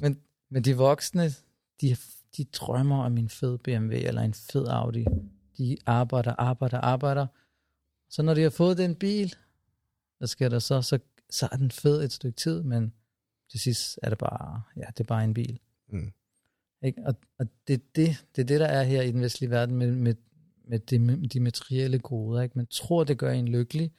men, 0.00 0.20
men 0.50 0.64
de 0.64 0.76
voksne, 0.76 1.30
de, 1.80 1.96
de 2.36 2.44
drømmer 2.44 3.04
om 3.04 3.18
en 3.18 3.28
fed 3.28 3.58
BMW 3.58 3.94
eller 3.94 4.22
en 4.22 4.34
fed 4.34 4.66
Audi. 4.66 5.04
De 5.58 5.76
arbejder, 5.86 6.34
arbejder, 6.38 6.80
arbejder. 6.80 7.26
Så 8.10 8.22
når 8.22 8.34
de 8.34 8.42
har 8.42 8.50
fået 8.50 8.78
den 8.78 8.94
bil, 8.94 9.34
hvad 10.18 10.28
sker 10.28 10.48
der 10.48 10.58
så? 10.58 10.82
Så, 10.82 10.98
så 11.30 11.48
er 11.52 11.56
den 11.56 11.70
fed 11.70 12.04
et 12.04 12.12
stykke 12.12 12.36
tid, 12.36 12.62
men 12.62 12.92
til 13.50 13.60
sidst 13.60 13.98
er 14.02 14.08
det 14.08 14.18
bare, 14.18 14.62
ja, 14.76 14.86
det 14.88 15.00
er 15.00 15.04
bare 15.04 15.24
en 15.24 15.34
bil. 15.34 15.60
Mm. 15.88 16.12
Ikke? 16.82 17.02
Og, 17.06 17.14
og 17.38 17.46
det, 17.68 17.74
er 17.74 17.84
det, 17.96 18.26
det 18.36 18.42
er 18.42 18.46
det, 18.46 18.60
der 18.60 18.66
er 18.66 18.82
her 18.82 19.02
i 19.02 19.12
den 19.12 19.20
vestlige 19.20 19.50
verden 19.50 19.76
med, 19.76 19.92
med, 19.92 20.14
med, 20.68 20.78
de, 20.78 20.98
med 20.98 21.28
de 21.28 21.40
materielle 21.40 21.98
goder. 21.98 22.42
Ikke? 22.42 22.58
Man 22.58 22.66
tror, 22.66 23.04
det 23.04 23.18
gør 23.18 23.30
en 23.30 23.48
lykkelig, 23.48 23.92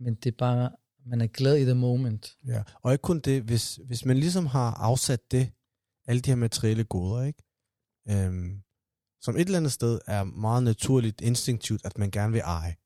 men 0.00 0.14
det 0.14 0.32
er 0.32 0.36
bare, 0.38 0.70
man 1.06 1.20
er 1.20 1.26
glad 1.26 1.56
i 1.56 1.64
the 1.64 1.74
moment. 1.74 2.36
Ja, 2.46 2.62
og 2.82 2.92
ikke 2.92 3.02
kun 3.02 3.20
det, 3.20 3.42
hvis, 3.42 3.76
hvis 3.76 4.04
man 4.04 4.16
ligesom 4.16 4.46
har 4.46 4.74
afsat 4.74 5.30
det, 5.30 5.52
alle 6.06 6.20
de 6.20 6.30
her 6.30 6.36
materielle 6.36 6.84
goder, 6.84 7.22
ikke? 7.22 7.42
Øhm, 8.10 8.62
som 9.20 9.36
et 9.36 9.40
eller 9.40 9.58
andet 9.58 9.72
sted 9.72 10.00
er 10.06 10.24
meget 10.24 10.62
naturligt, 10.62 11.20
instinktivt, 11.20 11.84
at 11.84 11.98
man 11.98 12.10
gerne 12.10 12.32
vil 12.32 12.42
eje. 12.44 12.76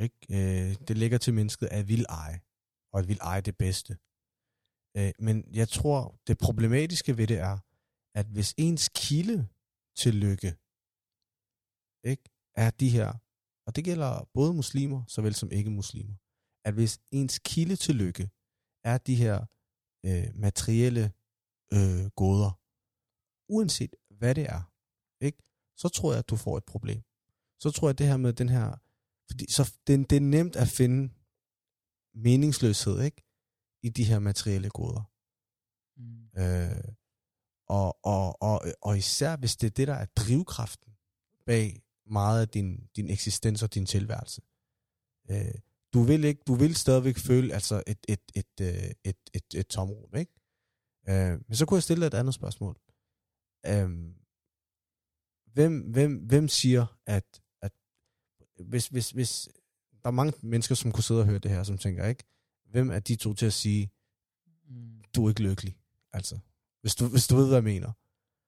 Ikke? 0.00 0.16
Øh, 0.30 0.76
det 0.88 0.98
ligger 0.98 1.18
til 1.18 1.34
mennesket, 1.34 1.66
at 1.66 1.88
vil 1.88 2.06
eje, 2.08 2.40
og 2.92 3.00
at 3.00 3.08
vil 3.08 3.18
eje 3.22 3.40
det 3.40 3.56
bedste. 3.56 3.96
Øh, 4.96 5.12
men 5.18 5.54
jeg 5.54 5.68
tror, 5.68 6.20
det 6.26 6.38
problematiske 6.38 7.16
ved 7.16 7.26
det 7.26 7.38
er, 7.38 7.58
at 8.14 8.26
hvis 8.26 8.54
ens 8.58 8.88
kilde 8.94 9.48
til 9.96 10.14
lykke, 10.14 10.56
ikke, 12.04 12.30
er 12.54 12.70
de 12.70 12.88
her, 12.88 13.12
og 13.66 13.76
det 13.76 13.84
gælder 13.84 14.28
både 14.34 14.54
muslimer, 14.54 15.04
såvel 15.08 15.34
som 15.34 15.50
ikke-muslimer, 15.52 16.14
at 16.64 16.74
hvis 16.74 17.00
ens 17.12 17.38
kilde 17.38 17.76
til 17.76 17.94
lykke 17.94 18.30
er 18.84 18.98
de 18.98 19.14
her 19.14 19.46
øh, 20.06 20.34
materielle 20.34 21.12
øh, 21.72 22.06
goder, 22.16 22.60
uanset 23.48 23.94
hvad 24.10 24.34
det 24.34 24.46
er, 24.56 24.62
ikke, 25.20 25.42
så 25.76 25.88
tror 25.88 26.10
jeg, 26.12 26.18
at 26.18 26.30
du 26.30 26.36
får 26.36 26.56
et 26.56 26.64
problem. 26.64 27.02
Så 27.60 27.70
tror 27.70 27.88
jeg, 27.88 27.94
at 27.94 27.98
det 27.98 28.06
her 28.06 28.16
med 28.16 28.32
den 28.32 28.48
her, 28.48 28.76
fordi 29.30 29.50
så 29.50 29.74
det, 29.86 30.10
det 30.10 30.16
er 30.16 30.20
nemt 30.20 30.56
at 30.56 30.68
finde 30.68 31.14
meningsløshed, 32.14 33.00
ikke, 33.02 33.21
i 33.82 33.88
de 33.88 34.04
her 34.04 34.18
materielle 34.18 34.70
goder. 34.70 35.10
Mm. 35.96 36.42
Øh, 36.42 36.94
og, 37.66 37.98
og, 38.04 38.42
og, 38.42 38.62
og 38.82 38.98
især 38.98 39.36
hvis 39.36 39.56
det 39.56 39.66
er 39.66 39.70
det, 39.70 39.88
der 39.88 39.94
er 39.94 40.06
drivkraften 40.16 40.92
bag 41.46 41.82
meget 42.06 42.40
af 42.40 42.48
din, 42.48 42.88
din 42.96 43.10
eksistens 43.10 43.62
og 43.62 43.74
din 43.74 43.86
tilværelse. 43.86 44.42
Øh, 45.30 45.54
du 45.94 46.02
vil 46.02 46.24
ikke, 46.24 46.42
du 46.46 46.54
vil 46.54 46.74
stadigvæk 46.74 47.18
føle 47.18 47.54
altså 47.54 47.82
et, 47.86 47.98
et, 48.08 48.20
et, 48.34 48.60
et, 48.60 48.94
et, 49.04 49.16
et, 49.34 49.54
et 49.54 49.66
tomrum, 49.66 50.16
ikke? 50.16 50.32
Øh, 51.08 51.40
men 51.48 51.54
så 51.54 51.66
kunne 51.66 51.76
jeg 51.76 51.82
stille 51.82 52.06
et 52.06 52.14
andet 52.14 52.34
spørgsmål. 52.34 52.76
Øh, 53.66 53.90
hvem, 55.52 55.80
hvem, 55.80 56.16
hvem 56.16 56.48
siger, 56.48 56.98
at, 57.06 57.42
at 57.62 57.72
hvis, 58.64 58.88
hvis, 58.88 59.10
hvis 59.10 59.48
der 60.02 60.08
er 60.08 60.10
mange 60.10 60.32
mennesker, 60.42 60.74
som 60.74 60.92
kunne 60.92 61.04
sidde 61.04 61.20
og 61.20 61.26
høre 61.26 61.38
det 61.38 61.50
her, 61.50 61.62
som 61.62 61.78
tænker, 61.78 62.06
ikke? 62.06 62.24
Hvem 62.72 62.90
er 62.90 62.98
de 62.98 63.16
to 63.16 63.34
til 63.34 63.46
at 63.46 63.52
sige, 63.52 63.90
Mm. 64.68 65.02
du 65.16 65.24
er 65.24 65.28
ikke 65.28 65.42
lykkelig? 65.42 65.76
Altså, 66.12 66.38
hvis 66.80 66.94
du, 66.94 67.08
hvis 67.08 67.26
du 67.28 67.36
ved, 67.36 67.46
hvad 67.46 67.56
jeg 67.56 67.64
mener. 67.64 67.92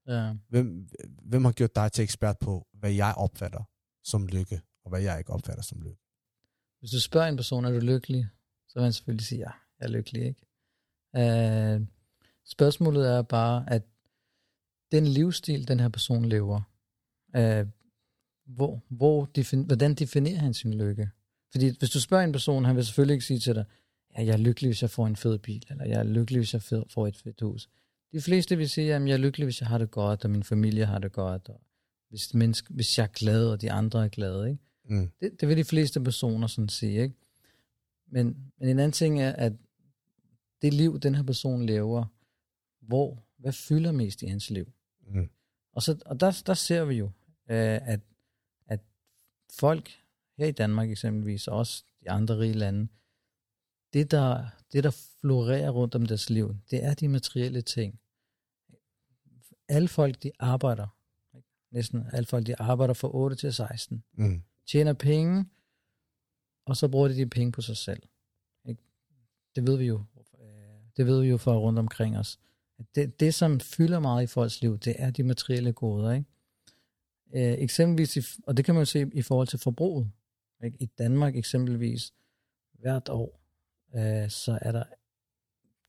Ja. 0.06 0.34
Hvem, 0.48 0.88
hvem 1.22 1.44
har 1.44 1.52
gjort 1.52 1.74
dig 1.74 1.92
til 1.92 2.02
ekspert 2.02 2.38
på, 2.38 2.66
hvad 2.72 2.92
jeg 2.92 3.14
opfatter 3.16 3.62
som 4.04 4.26
lykke, 4.26 4.60
og 4.84 4.88
hvad 4.90 5.02
jeg 5.02 5.18
ikke 5.18 5.32
opfatter 5.32 5.62
som 5.62 5.82
lykke? 5.82 6.00
Hvis 6.78 6.90
du 6.90 7.00
spørger 7.00 7.28
en 7.28 7.36
person, 7.36 7.64
er 7.64 7.70
du 7.70 7.78
lykkelig? 7.78 8.28
Så 8.68 8.74
vil 8.78 8.82
han 8.82 8.92
selvfølgelig 8.92 9.26
sige, 9.26 9.38
ja, 9.38 9.50
jeg 9.80 9.86
er 9.86 9.90
lykkelig, 9.90 10.22
ikke? 10.26 10.46
Uh, 11.80 11.86
spørgsmålet 12.44 13.08
er 13.10 13.22
bare, 13.22 13.70
at 13.70 13.82
den 14.92 15.06
livsstil, 15.06 15.68
den 15.68 15.80
her 15.80 15.88
person 15.88 16.24
lever, 16.24 16.60
uh, 17.38 17.68
hvor, 18.46 18.82
hvor 18.88 19.28
defin- 19.38 19.66
hvordan 19.66 19.94
definerer 19.94 20.38
han 20.38 20.54
sin 20.54 20.74
lykke? 20.74 21.10
Fordi 21.52 21.78
hvis 21.78 21.90
du 21.90 22.00
spørger 22.00 22.24
en 22.24 22.32
person, 22.32 22.64
han 22.64 22.76
vil 22.76 22.84
selvfølgelig 22.84 23.14
ikke 23.14 23.24
sige 23.26 23.40
til 23.40 23.54
dig, 23.54 23.64
ja, 24.16 24.24
jeg 24.24 24.32
er 24.32 24.36
lykkelig, 24.36 24.68
hvis 24.68 24.82
jeg 24.82 24.90
får 24.90 25.06
en 25.06 25.16
fed 25.16 25.38
bil, 25.38 25.66
eller 25.70 25.84
jeg 25.84 25.98
er 25.98 26.04
lykkelig, 26.04 26.38
hvis 26.38 26.52
jeg 26.52 26.62
får 26.62 27.06
et 27.06 27.16
fedt 27.16 27.40
hus. 27.40 27.68
De 28.12 28.20
fleste 28.20 28.56
vil 28.56 28.68
sige, 28.70 28.94
at 28.94 29.02
jeg 29.02 29.12
er 29.12 29.16
lykkelig, 29.16 29.46
hvis 29.46 29.60
jeg 29.60 29.68
har 29.68 29.78
det 29.78 29.90
godt, 29.90 30.24
og 30.24 30.30
min 30.30 30.42
familie 30.42 30.84
har 30.84 30.98
det 30.98 31.12
godt, 31.12 31.48
og 31.48 31.60
hvis, 32.08 32.34
menneske, 32.34 32.74
hvis 32.74 32.98
jeg 32.98 33.04
er 33.04 33.08
glad, 33.08 33.46
og 33.46 33.60
de 33.60 33.72
andre 33.72 34.04
er 34.04 34.08
glade, 34.08 34.48
ikke? 34.48 34.62
Mm. 34.88 35.10
Det, 35.20 35.40
det 35.40 35.48
vil 35.48 35.56
de 35.56 35.64
fleste 35.64 36.00
personer 36.00 36.46
sådan 36.46 36.68
sige, 36.68 37.02
ikke? 37.02 37.14
Men, 38.06 38.52
men 38.58 38.68
en 38.68 38.78
anden 38.78 38.92
ting 38.92 39.20
er, 39.20 39.32
at 39.32 39.52
det 40.62 40.74
liv, 40.74 41.00
den 41.00 41.14
her 41.14 41.22
person 41.22 41.66
lever, 41.66 42.04
hvor, 42.80 43.24
hvad 43.38 43.52
fylder 43.52 43.92
mest 43.92 44.22
i 44.22 44.26
hans 44.26 44.50
liv? 44.50 44.72
Mm. 45.06 45.28
Og, 45.72 45.82
så, 45.82 45.96
og 46.06 46.20
der, 46.20 46.42
der 46.46 46.54
ser 46.54 46.84
vi 46.84 46.94
jo, 46.94 47.06
øh, 47.50 47.88
at, 47.88 48.00
at 48.66 48.80
folk 49.52 49.90
her 50.38 50.46
i 50.46 50.52
Danmark 50.52 50.90
eksempelvis, 50.90 51.48
og 51.48 51.58
også 51.58 51.84
de 52.00 52.10
andre 52.10 52.38
rige 52.38 52.52
lande, 52.52 52.88
det 53.94 54.10
der, 54.10 54.46
det 54.72 54.84
der 54.84 54.90
florerer 55.20 55.70
rundt 55.70 55.94
om 55.94 56.06
deres 56.06 56.30
liv, 56.30 56.56
det 56.70 56.84
er 56.84 56.94
de 56.94 57.08
materielle 57.08 57.62
ting. 57.62 58.00
Alle 59.68 59.88
folk, 59.88 60.22
de 60.22 60.30
arbejder. 60.38 60.86
Næsten 61.74 62.06
alle 62.12 62.26
folk, 62.26 62.46
de 62.46 62.60
arbejder 62.60 62.94
fra 62.94 63.14
8 63.14 63.36
til 63.36 63.52
16 63.54 64.04
Mm. 64.12 64.42
tjener 64.66 64.92
penge, 64.92 65.46
og 66.66 66.76
så 66.76 66.88
bruger 66.88 67.08
de 67.08 67.16
de 67.16 67.26
penge 67.26 67.52
på 67.52 67.62
sig 67.62 67.76
selv. 67.76 68.02
Ikke? 68.68 68.82
Det 69.56 69.66
ved 69.66 69.76
vi 69.76 69.84
jo. 69.86 70.04
øh, 70.40 70.46
Det 70.96 71.06
ved 71.06 71.20
vi 71.20 71.28
jo 71.28 71.36
fra 71.36 71.56
rundt 71.56 71.78
omkring 71.78 72.18
os. 72.18 72.40
Det, 72.94 73.20
det, 73.20 73.34
som 73.34 73.60
fylder 73.60 73.98
meget 74.00 74.22
i 74.22 74.26
folks 74.26 74.60
liv, 74.62 74.78
det 74.78 74.94
er 74.98 75.10
de 75.10 75.22
materielle 75.22 75.72
goder. 75.72 76.12
Ikke? 76.12 76.26
Øh, 77.34 77.58
eksempelvis, 77.58 78.16
i, 78.16 78.40
og 78.46 78.56
det 78.56 78.64
kan 78.64 78.74
man 78.74 78.80
jo 78.80 78.84
se 78.86 79.10
i 79.14 79.22
forhold 79.22 79.48
til 79.48 79.58
forbruget. 79.58 80.10
Ikke? 80.64 80.76
I 80.80 80.86
Danmark 80.86 81.36
eksempelvis, 81.36 82.12
hvert 82.72 83.08
år, 83.08 83.40
øh, 83.96 84.30
så 84.30 84.58
er 84.62 84.72
der 84.72 84.84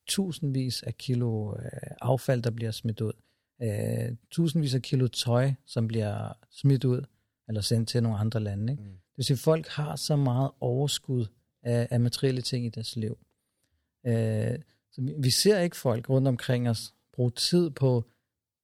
tusindvis 0.08 0.84
af 0.84 0.98
kilo 0.98 1.56
øh, 1.56 1.91
affald, 2.02 2.41
der 2.41 2.52
bliver 2.52 2.72
smidt 2.72 3.02
ud. 3.02 3.13
Øh, 3.62 4.15
tusindvis 4.32 4.76
af 4.76 4.82
kilo 4.82 5.08
tøj, 5.08 5.54
som 5.65 5.88
bliver 5.88 6.34
smidt 6.52 6.86
ud, 6.86 7.06
eller 7.48 7.62
sendt 7.62 7.89
til 7.89 8.04
nogle 8.04 8.18
andre 8.18 8.39
lande. 8.39 8.74
Ikke? 8.74 8.84
Mm. 8.84 8.89
Det 8.89 9.18
vil 9.18 9.26
sige, 9.26 9.36
at 9.36 9.39
folk 9.39 9.68
har 9.68 9.96
så 9.96 10.15
meget 10.15 10.52
overskud 10.60 11.26
af, 11.63 11.88
af 11.91 12.00
materielle 12.00 12.41
ting 12.41 12.65
i 12.65 12.70
deres 12.70 12.96
liv. 12.96 13.18
Øh, 14.06 14.60
så 14.91 15.02
vi, 15.02 15.13
vi 15.18 15.30
ser 15.30 15.60
ikke 15.60 15.78
folk 15.78 16.10
rundt 16.10 16.28
omkring 16.28 16.70
os 16.70 16.94
bruge 17.13 17.32
tid 17.32 17.70
på 17.70 18.06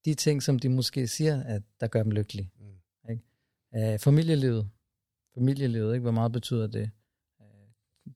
de 0.05 0.13
ting, 0.13 0.43
som 0.43 0.59
de 0.59 0.69
måske 0.69 1.07
siger, 1.07 1.43
at 1.43 1.61
der 1.79 1.87
gør 1.87 2.03
dem 2.03 2.11
lykkelige. 2.11 2.51
Mm. 2.59 3.11
Ikke? 3.11 3.93
Uh, 3.93 3.99
familielivet. 3.99 4.69
Familielivet, 5.33 5.93
ikke? 5.93 6.01
hvor 6.01 6.11
meget 6.11 6.31
betyder 6.31 6.67
det? 6.67 6.89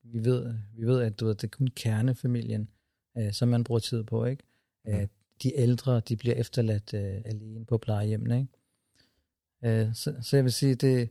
Vi, 0.03 0.25
ved, 0.25 0.55
vi 0.73 0.85
ved, 0.85 1.01
at 1.01 1.19
du 1.19 1.25
ved, 1.25 1.35
det 1.35 1.43
er 1.43 1.57
kun 1.57 1.67
kernefamilien, 1.67 2.69
uh, 3.15 3.31
som 3.31 3.47
man 3.47 3.63
bruger 3.63 3.79
tid 3.79 4.03
på. 4.03 4.25
Ikke? 4.25 4.43
Mm. 4.85 5.09
de 5.43 5.55
ældre, 5.55 5.99
de 5.99 6.17
bliver 6.17 6.35
efterladt 6.35 6.93
uh, 6.93 7.21
alene 7.31 7.65
på 7.65 7.77
plejehjemmene. 7.77 8.39
Ikke? 8.39 9.87
Uh, 9.87 9.93
så, 9.93 10.15
så 10.21 10.37
jeg 10.37 10.43
vil 10.43 10.53
sige, 10.53 10.75
det 10.75 11.09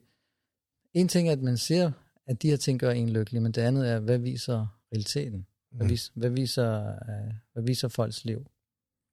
en 0.92 1.08
ting 1.08 1.28
er, 1.28 1.32
at 1.32 1.42
man 1.42 1.56
ser, 1.56 1.92
at 2.26 2.42
de 2.42 2.48
her 2.50 2.56
ting 2.56 2.80
gør 2.80 2.90
en 2.90 3.10
lykkelig, 3.10 3.42
men 3.42 3.52
det 3.52 3.62
andet 3.62 3.90
er, 3.90 4.00
hvad 4.00 4.18
viser 4.18 4.66
realiteten? 4.92 5.46
Hvad, 5.70 5.86
Mm. 5.86 5.90
vis, 5.90 6.12
hvad, 6.14 6.30
viser, 6.30 6.88
uh, 6.88 7.34
hvad 7.52 7.62
viser 7.62 7.88
folks 7.88 8.24
liv? 8.24 8.46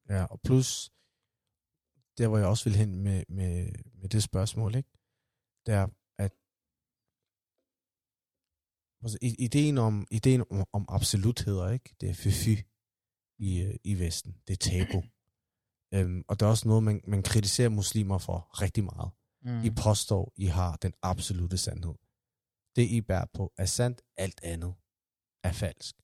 Ja, 0.10 0.24
og 0.26 0.42
plus, 0.42 0.92
der 2.18 2.28
hvor 2.28 2.38
jeg 2.38 2.48
også 2.48 2.64
vil 2.64 2.76
hen 2.76 2.96
med, 2.96 3.24
med, 3.30 3.72
med 3.94 4.10
det 4.10 4.24
spørgsmål, 4.24 4.76
ikke? 4.76 4.90
det 5.66 5.74
er, 5.74 5.88
at 6.18 6.32
altså, 9.02 9.18
ideen 9.22 9.78
om, 9.78 10.08
ideen 10.12 10.44
om, 10.52 10.66
om 10.74 10.86
absolutheder, 10.90 11.70
ikke? 11.70 11.96
det 12.02 12.10
er 12.10 12.14
fy 12.14 12.50
i, 13.40 13.62
øh, 13.62 13.76
i 13.84 14.00
Vesten. 14.00 14.36
Det 14.48 14.54
er 14.54 14.70
tabu. 14.70 15.04
øhm, 15.94 16.24
og 16.28 16.40
det 16.40 16.46
er 16.46 16.50
også 16.50 16.68
noget, 16.68 16.84
man, 16.84 17.02
man 17.08 17.24
kritiserer 17.24 17.70
muslimer 17.70 18.18
for 18.18 18.62
rigtig 18.62 18.84
meget. 18.84 19.12
Mm. 19.42 19.64
I 19.64 19.70
påstår, 19.70 20.34
I 20.36 20.46
har 20.46 20.76
den 20.76 20.94
absolute 21.02 21.58
sandhed. 21.58 21.94
Det, 22.76 22.82
I 22.82 23.02
bærer 23.02 23.26
på, 23.34 23.54
er 23.58 23.66
sandt. 23.66 24.02
Alt 24.18 24.40
andet 24.44 24.74
er 25.44 25.52
falsk. 25.52 25.96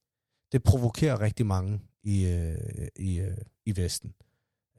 Det 0.52 0.62
provokerer 0.62 1.20
rigtig 1.20 1.46
mange 1.46 1.80
i, 2.02 2.26
øh, 2.26 2.88
i, 2.96 3.18
øh, 3.20 3.36
i 3.66 3.76
Vesten. 3.76 4.14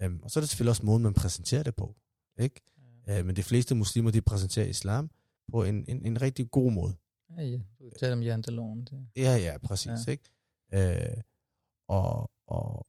Øhm, 0.02 0.20
og 0.24 0.32
så 0.32 0.40
er 0.40 0.42
det 0.42 0.50
selvfølgelig 0.50 0.70
også 0.70 0.86
måden, 0.86 1.04
man 1.04 1.14
præsenterer 1.14 1.64
det 1.64 1.76
på. 1.76 1.96
Ikke? 2.40 2.62
Øh, 3.10 3.26
men 3.26 3.36
de 3.36 3.44
fleste 3.44 3.76
muslimer, 3.76 4.12
de 4.12 4.22
præsenterer 4.22 4.66
islam 4.66 5.10
på 5.52 5.64
en, 5.64 5.86
en, 5.88 6.06
en 6.06 6.22
rigtig 6.22 6.52
god 6.52 6.72
måde. 6.72 6.96
Ja, 7.38 7.44
ja. 7.44 7.60
Du 7.80 7.90
taler 8.00 8.14
om 8.14 8.24
janteloven. 8.24 8.86
Det. 8.86 9.08
Ja, 9.16 9.36
ja, 9.38 9.58
præcis. 9.58 10.08
Ja. 10.08 10.12
Ikke? 10.12 10.30
Øh, 10.74 11.24
og, 11.88 12.32
og, 12.48 12.88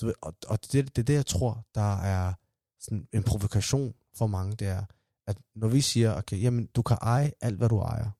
du 0.00 0.06
ved, 0.06 0.14
og, 0.22 0.34
og 0.48 0.62
det, 0.62 0.96
det 0.96 0.98
er 0.98 1.04
det, 1.04 1.14
jeg 1.14 1.26
tror, 1.26 1.66
der 1.74 1.96
er 1.96 2.34
sådan 2.80 3.08
en 3.12 3.24
provokation 3.24 3.94
for 4.14 4.26
mange, 4.26 4.56
det 4.56 4.68
er, 4.68 4.84
at 5.26 5.38
når 5.54 5.68
vi 5.68 5.80
siger, 5.80 6.14
okay, 6.14 6.42
jamen, 6.42 6.66
du 6.66 6.82
kan 6.82 6.98
eje 7.00 7.32
alt, 7.40 7.56
hvad 7.56 7.68
du 7.68 7.78
ejer, 7.78 8.10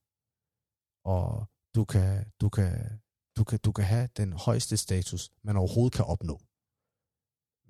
og 1.04 1.46
du 1.74 1.84
kan, 1.84 2.32
du 2.40 2.48
kan, 2.48 3.00
du 3.36 3.44
kan, 3.44 3.58
du 3.58 3.72
kan 3.72 3.84
have 3.84 4.08
den 4.16 4.32
højeste 4.32 4.76
status, 4.76 5.30
man 5.42 5.56
overhovedet 5.56 5.96
kan 5.96 6.04
opnå. 6.04 6.40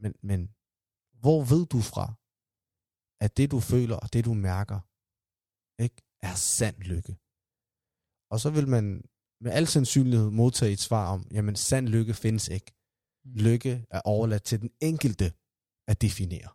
Men, 0.02 0.14
men 0.22 0.54
hvor 1.20 1.44
ved 1.44 1.66
du 1.66 1.80
fra, 1.80 2.14
at 3.20 3.36
det, 3.36 3.50
du 3.50 3.60
føler 3.60 3.96
og 3.96 4.12
det, 4.12 4.24
du 4.24 4.34
mærker, 4.34 4.80
ikke, 5.82 6.02
er 6.22 6.34
sand 6.34 6.76
lykke? 6.76 7.16
Og 8.30 8.40
så 8.40 8.50
vil 8.50 8.68
man 8.68 9.04
med 9.40 9.52
al 9.52 9.66
sandsynlighed 9.66 10.30
modtage 10.30 10.72
et 10.72 10.80
svar 10.80 11.12
om, 11.12 11.26
jamen 11.32 11.56
sand 11.56 11.88
lykke 11.88 12.14
findes 12.14 12.48
ikke. 12.48 12.74
Mm. 13.24 13.34
Lykke 13.34 13.86
er 13.90 14.00
overladt 14.04 14.42
til 14.42 14.60
den 14.60 14.70
enkelte 14.80 15.32
at 15.88 16.02
definere. 16.02 16.48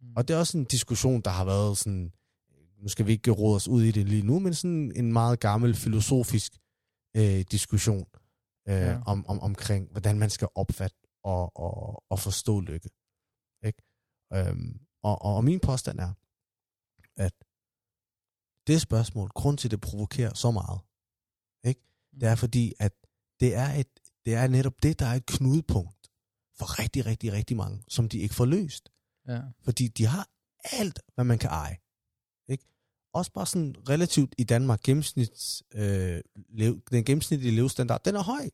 Mm. 0.00 0.12
Og 0.16 0.28
det 0.28 0.34
er 0.34 0.38
også 0.38 0.58
en 0.58 0.64
diskussion, 0.64 1.20
der 1.20 1.30
har 1.30 1.44
været 1.44 1.78
sådan, 1.78 2.12
nu 2.78 2.88
skal 2.88 3.06
vi 3.06 3.12
ikke 3.12 3.30
råde 3.30 3.56
os 3.56 3.68
ud 3.68 3.82
i 3.82 3.90
det 3.90 4.08
lige 4.08 4.22
nu, 4.22 4.38
men 4.38 4.54
sådan 4.54 4.92
en 4.96 5.12
meget 5.12 5.40
gammel 5.40 5.74
filosofisk 5.74 6.52
øh, 7.16 7.40
diskussion 7.50 8.06
øh, 8.68 8.74
Ja. 8.74 8.90
ja. 8.90 9.02
om, 9.06 9.26
om, 9.26 9.40
omkring, 9.40 9.90
hvordan 9.90 10.18
man 10.18 10.30
skal 10.30 10.48
opfatte 10.54 10.96
og, 11.24 11.56
og, 11.56 12.04
og 12.10 12.18
forstå 12.18 12.60
lykke. 12.60 12.90
Ikke? 13.64 13.82
Øhm, 14.34 14.80
og, 15.02 15.22
og, 15.22 15.34
og 15.34 15.44
min 15.44 15.60
påstand 15.60 16.00
er, 16.00 16.12
at 17.16 17.34
det 18.66 18.80
spørgsmål, 18.80 19.28
grund 19.28 19.58
til, 19.58 19.68
at 19.68 19.70
det 19.70 19.80
provokerer 19.80 20.34
så 20.34 20.50
meget, 20.50 20.80
ikke? 21.64 21.80
det 22.20 22.28
er 22.28 22.34
fordi, 22.34 22.72
at 22.78 22.92
det 23.40 23.54
er, 23.54 23.68
et, 23.68 23.88
det 24.24 24.34
er 24.34 24.46
netop 24.46 24.82
det, 24.82 24.98
der 24.98 25.06
er 25.06 25.14
et 25.14 25.26
knudepunkt 25.26 26.10
for 26.58 26.78
rigtig, 26.78 27.06
rigtig, 27.06 27.32
rigtig 27.32 27.56
mange, 27.56 27.82
som 27.88 28.08
de 28.08 28.18
ikke 28.18 28.34
får 28.34 28.44
løst. 28.44 28.88
Ja. 29.28 29.40
Fordi 29.64 29.88
de 29.88 30.06
har 30.06 30.28
alt, 30.72 31.00
hvad 31.14 31.24
man 31.24 31.38
kan 31.38 31.50
eje. 31.50 31.76
Ikke? 32.48 32.64
Også 33.12 33.32
bare 33.32 33.46
sådan 33.46 33.74
relativt 33.88 34.34
i 34.38 34.44
Danmark, 34.44 34.80
gennemsnits, 34.82 35.62
øh, 35.74 36.20
lev, 36.48 36.80
den 36.90 37.04
gennemsnitlige 37.04 37.56
levestandard, 37.56 38.04
den 38.04 38.14
er 38.14 38.22
høj. 38.22 38.50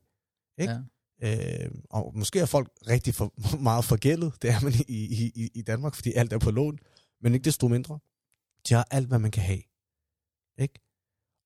Ikke? 0.57 0.73
Ja. 1.21 1.65
Øh, 1.65 1.71
og 1.89 2.17
måske 2.17 2.39
er 2.39 2.45
folk 2.45 2.71
rigtig 2.87 3.15
for, 3.15 3.33
meget 3.69 3.85
forgældet, 3.85 4.41
det 4.41 4.49
er 4.49 4.59
man 4.63 4.73
i, 4.87 4.93
i, 4.97 5.31
i, 5.35 5.49
i 5.53 5.61
Danmark, 5.61 5.95
fordi 5.95 6.13
alt 6.13 6.33
er 6.33 6.39
på 6.39 6.51
lån, 6.51 6.79
men 7.21 7.33
ikke 7.33 7.45
desto 7.45 7.67
mindre. 7.67 7.99
De 8.69 8.73
har 8.73 8.87
alt, 8.91 9.07
hvad 9.07 9.19
man 9.19 9.31
kan 9.31 9.43
have. 9.43 9.61
Ikke? 10.57 10.79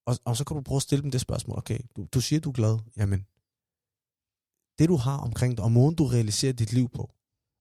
Og, 0.05 0.17
og 0.25 0.37
så 0.37 0.43
kan 0.45 0.55
du 0.55 0.61
prøve 0.61 0.75
at 0.75 0.81
stille 0.81 1.03
dem 1.03 1.11
det 1.11 1.21
spørgsmål, 1.21 1.57
okay, 1.57 1.79
du, 1.95 2.07
du 2.13 2.21
siger, 2.21 2.39
du 2.39 2.49
er 2.49 2.53
glad, 2.53 2.79
jamen, 2.97 3.19
det 4.79 4.89
du 4.89 4.95
har 4.95 5.17
omkring 5.17 5.57
dig, 5.57 5.63
og 5.65 5.71
måden 5.71 5.95
du 5.95 6.05
realiserer 6.05 6.53
dit 6.53 6.73
liv 6.73 6.89
på, 6.89 7.13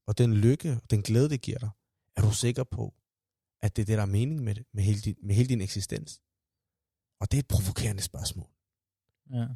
og 0.07 0.19
den 0.19 0.35
lykke, 0.35 0.73
og 0.83 0.91
den 0.91 1.03
glæde, 1.03 1.29
det 1.29 1.41
giver 1.41 1.59
dig, 1.59 1.71
er 2.17 2.23
du 2.23 2.33
sikker 2.33 2.65
på, 2.65 2.95
at 3.63 3.77
det 3.77 3.83
er 3.83 3.87
det, 3.87 3.97
der 3.97 4.03
er 4.03 4.07
mening 4.07 4.43
med 4.43 4.55
det, 4.55 4.65
med 4.75 4.83
hele 4.83 5.01
din, 5.01 5.17
med 5.23 5.35
hele 5.35 5.49
din 5.49 5.61
eksistens? 5.61 6.23
Og 7.21 7.31
det 7.31 7.37
er 7.37 7.43
et 7.43 7.49
provokerende 7.49 8.03
spørgsmål. 8.03 8.49
Ja. 9.31 9.47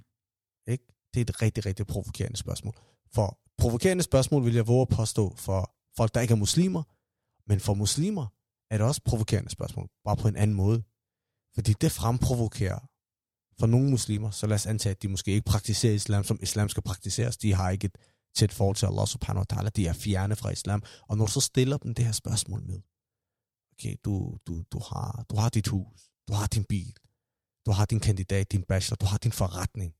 Ikke? 0.72 0.84
Det 1.14 1.20
er 1.20 1.24
et 1.24 1.42
rigtig, 1.42 1.66
rigtig 1.66 1.86
provokerende 1.86 2.36
spørgsmål. 2.36 2.74
For 3.14 3.40
provokerende 3.58 4.02
spørgsmål 4.02 4.44
vil 4.44 4.54
jeg 4.54 4.66
våge 4.66 4.82
at 4.82 4.88
påstå 4.88 5.36
for 5.36 5.74
folk, 5.96 6.14
der 6.14 6.20
ikke 6.20 6.32
er 6.32 6.36
muslimer, 6.46 6.82
men 7.50 7.60
for 7.60 7.74
muslimer 7.74 8.26
er 8.70 8.78
det 8.78 8.86
også 8.86 9.02
provokerende 9.04 9.50
spørgsmål, 9.50 9.88
bare 10.04 10.16
på 10.16 10.28
en 10.28 10.36
anden 10.36 10.56
måde. 10.56 10.82
Fordi 11.60 11.72
det 11.72 11.92
fremprovokerer 11.92 12.78
for 13.58 13.66
nogle 13.66 13.90
muslimer, 13.90 14.30
så 14.30 14.46
lad 14.46 14.54
os 14.54 14.66
antage, 14.66 14.90
at 14.90 15.02
de 15.02 15.08
måske 15.08 15.30
ikke 15.32 15.44
praktiserer 15.44 15.94
islam, 15.94 16.24
som 16.24 16.38
islam 16.42 16.68
skal 16.68 16.82
praktiseres. 16.82 17.36
De 17.36 17.54
har 17.54 17.70
ikke 17.70 17.84
et 17.84 17.96
tæt 18.34 18.52
forhold 18.52 18.76
til 18.76 18.86
Allah 18.86 19.06
subhanahu 19.06 19.44
wa 19.50 19.56
ta'ala. 19.56 19.68
De 19.68 19.86
er 19.86 19.92
fjerne 19.92 20.36
fra 20.36 20.50
islam. 20.50 20.82
Og 21.08 21.16
når 21.16 21.26
du 21.26 21.32
så 21.32 21.40
stiller 21.40 21.76
dem 21.76 21.94
det 21.94 22.04
her 22.04 22.12
spørgsmål 22.12 22.62
med, 22.62 22.80
okay, 23.72 23.96
du, 24.04 24.38
du, 24.46 24.62
du, 24.72 24.78
har, 24.78 25.24
du 25.30 25.36
har 25.36 25.48
dit 25.48 25.68
hus, 25.68 26.10
du 26.28 26.32
har 26.32 26.46
din 26.46 26.64
bil, 26.64 26.96
du 27.66 27.70
har 27.70 27.84
din 27.84 28.00
kandidat, 28.00 28.52
din 28.52 28.62
bachelor, 28.62 28.96
du 28.96 29.06
har 29.06 29.18
din 29.18 29.32
forretning, 29.32 29.94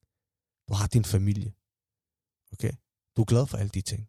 du 0.69 0.75
har 0.75 0.87
din 0.87 1.05
familie. 1.05 1.53
Okay? 2.53 2.73
Du 3.17 3.21
er 3.21 3.27
glad 3.33 3.47
for 3.47 3.57
alle 3.59 3.71
de 3.71 3.81
ting. 3.81 4.09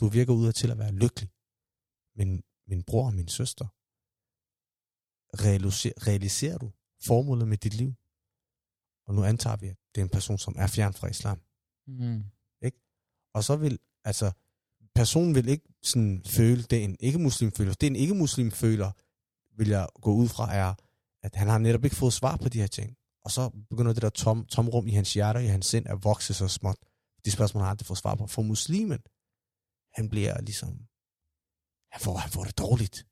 Du 0.00 0.08
virker 0.08 0.32
ud 0.32 0.46
af 0.46 0.54
til 0.54 0.70
at 0.70 0.78
være 0.78 0.92
lykkelig. 0.92 1.30
Men 2.16 2.42
min 2.66 2.82
bror 2.82 3.06
og 3.06 3.14
min 3.14 3.28
søster, 3.28 3.66
realiserer, 5.44 6.06
realiserer 6.08 6.58
du 6.58 6.72
formålet 7.06 7.48
med 7.48 7.58
dit 7.58 7.74
liv? 7.74 7.94
Og 9.06 9.14
nu 9.14 9.24
antager 9.24 9.56
vi, 9.56 9.66
at 9.66 9.76
det 9.94 10.00
er 10.00 10.04
en 10.04 10.08
person, 10.08 10.38
som 10.38 10.54
er 10.58 10.66
fjern 10.66 10.92
fra 10.92 11.08
islam. 11.08 11.40
Mm. 11.86 12.24
Og 13.34 13.44
så 13.44 13.56
vil, 13.56 13.78
altså, 14.04 14.32
personen 14.94 15.34
vil 15.34 15.48
ikke 15.48 15.68
sådan 15.82 16.22
føle, 16.26 16.62
det 16.62 16.84
en 16.84 16.96
ikke-muslim 17.00 17.52
føler. 17.52 17.74
Det 17.74 17.86
en 17.86 17.96
ikke-muslim 17.96 18.50
føler, 18.50 18.90
vil 19.56 19.68
jeg 19.68 19.88
gå 20.02 20.12
ud 20.12 20.28
fra, 20.28 20.54
er, 20.54 20.74
at 21.22 21.34
han 21.34 21.48
har 21.48 21.58
netop 21.58 21.84
ikke 21.84 21.96
fået 21.96 22.12
svar 22.12 22.36
på 22.36 22.48
de 22.48 22.60
her 22.60 22.66
ting. 22.66 22.96
Og 23.24 23.30
så 23.30 23.50
begynder 23.70 23.92
det 23.92 24.02
der 24.02 24.10
tom, 24.10 24.46
tomrum 24.46 24.86
i 24.86 24.90
hans 24.90 25.14
hjerte, 25.14 25.44
i 25.44 25.46
hans 25.46 25.66
sind, 25.66 25.86
at 25.86 26.04
vokse 26.04 26.34
så 26.34 26.48
småt. 26.48 26.76
De 27.24 27.30
spørgsmål, 27.30 27.62
han 27.62 27.70
aldrig 27.70 27.86
fået 27.86 27.98
svar 27.98 28.14
på. 28.14 28.26
For 28.26 28.42
muslimen, 28.42 29.00
han 29.94 30.08
bliver 30.08 30.40
ligesom, 30.40 30.70
han 31.92 32.00
får, 32.00 32.16
han 32.16 32.30
får 32.30 32.44
det 32.44 32.58
dårligt. 32.58 33.06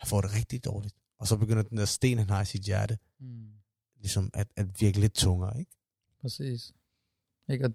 Han 0.00 0.08
får 0.08 0.20
det 0.20 0.34
rigtig 0.34 0.64
dårligt. 0.64 0.94
Og 1.22 1.28
så 1.28 1.36
begynder 1.36 1.62
den 1.62 1.78
der 1.78 1.84
sten, 1.84 2.18
han 2.18 2.30
har 2.30 2.42
i 2.42 2.44
sit 2.44 2.62
hjerte, 2.62 2.98
Mm. 3.18 3.46
ligesom 4.00 4.30
at, 4.34 4.48
at 4.56 4.80
virke 4.80 5.00
lidt 5.00 5.14
tungere, 5.14 5.58
ikke? 5.58 5.70
Præcis. 6.20 6.72
Ikke? 7.48 7.64
Og, 7.64 7.72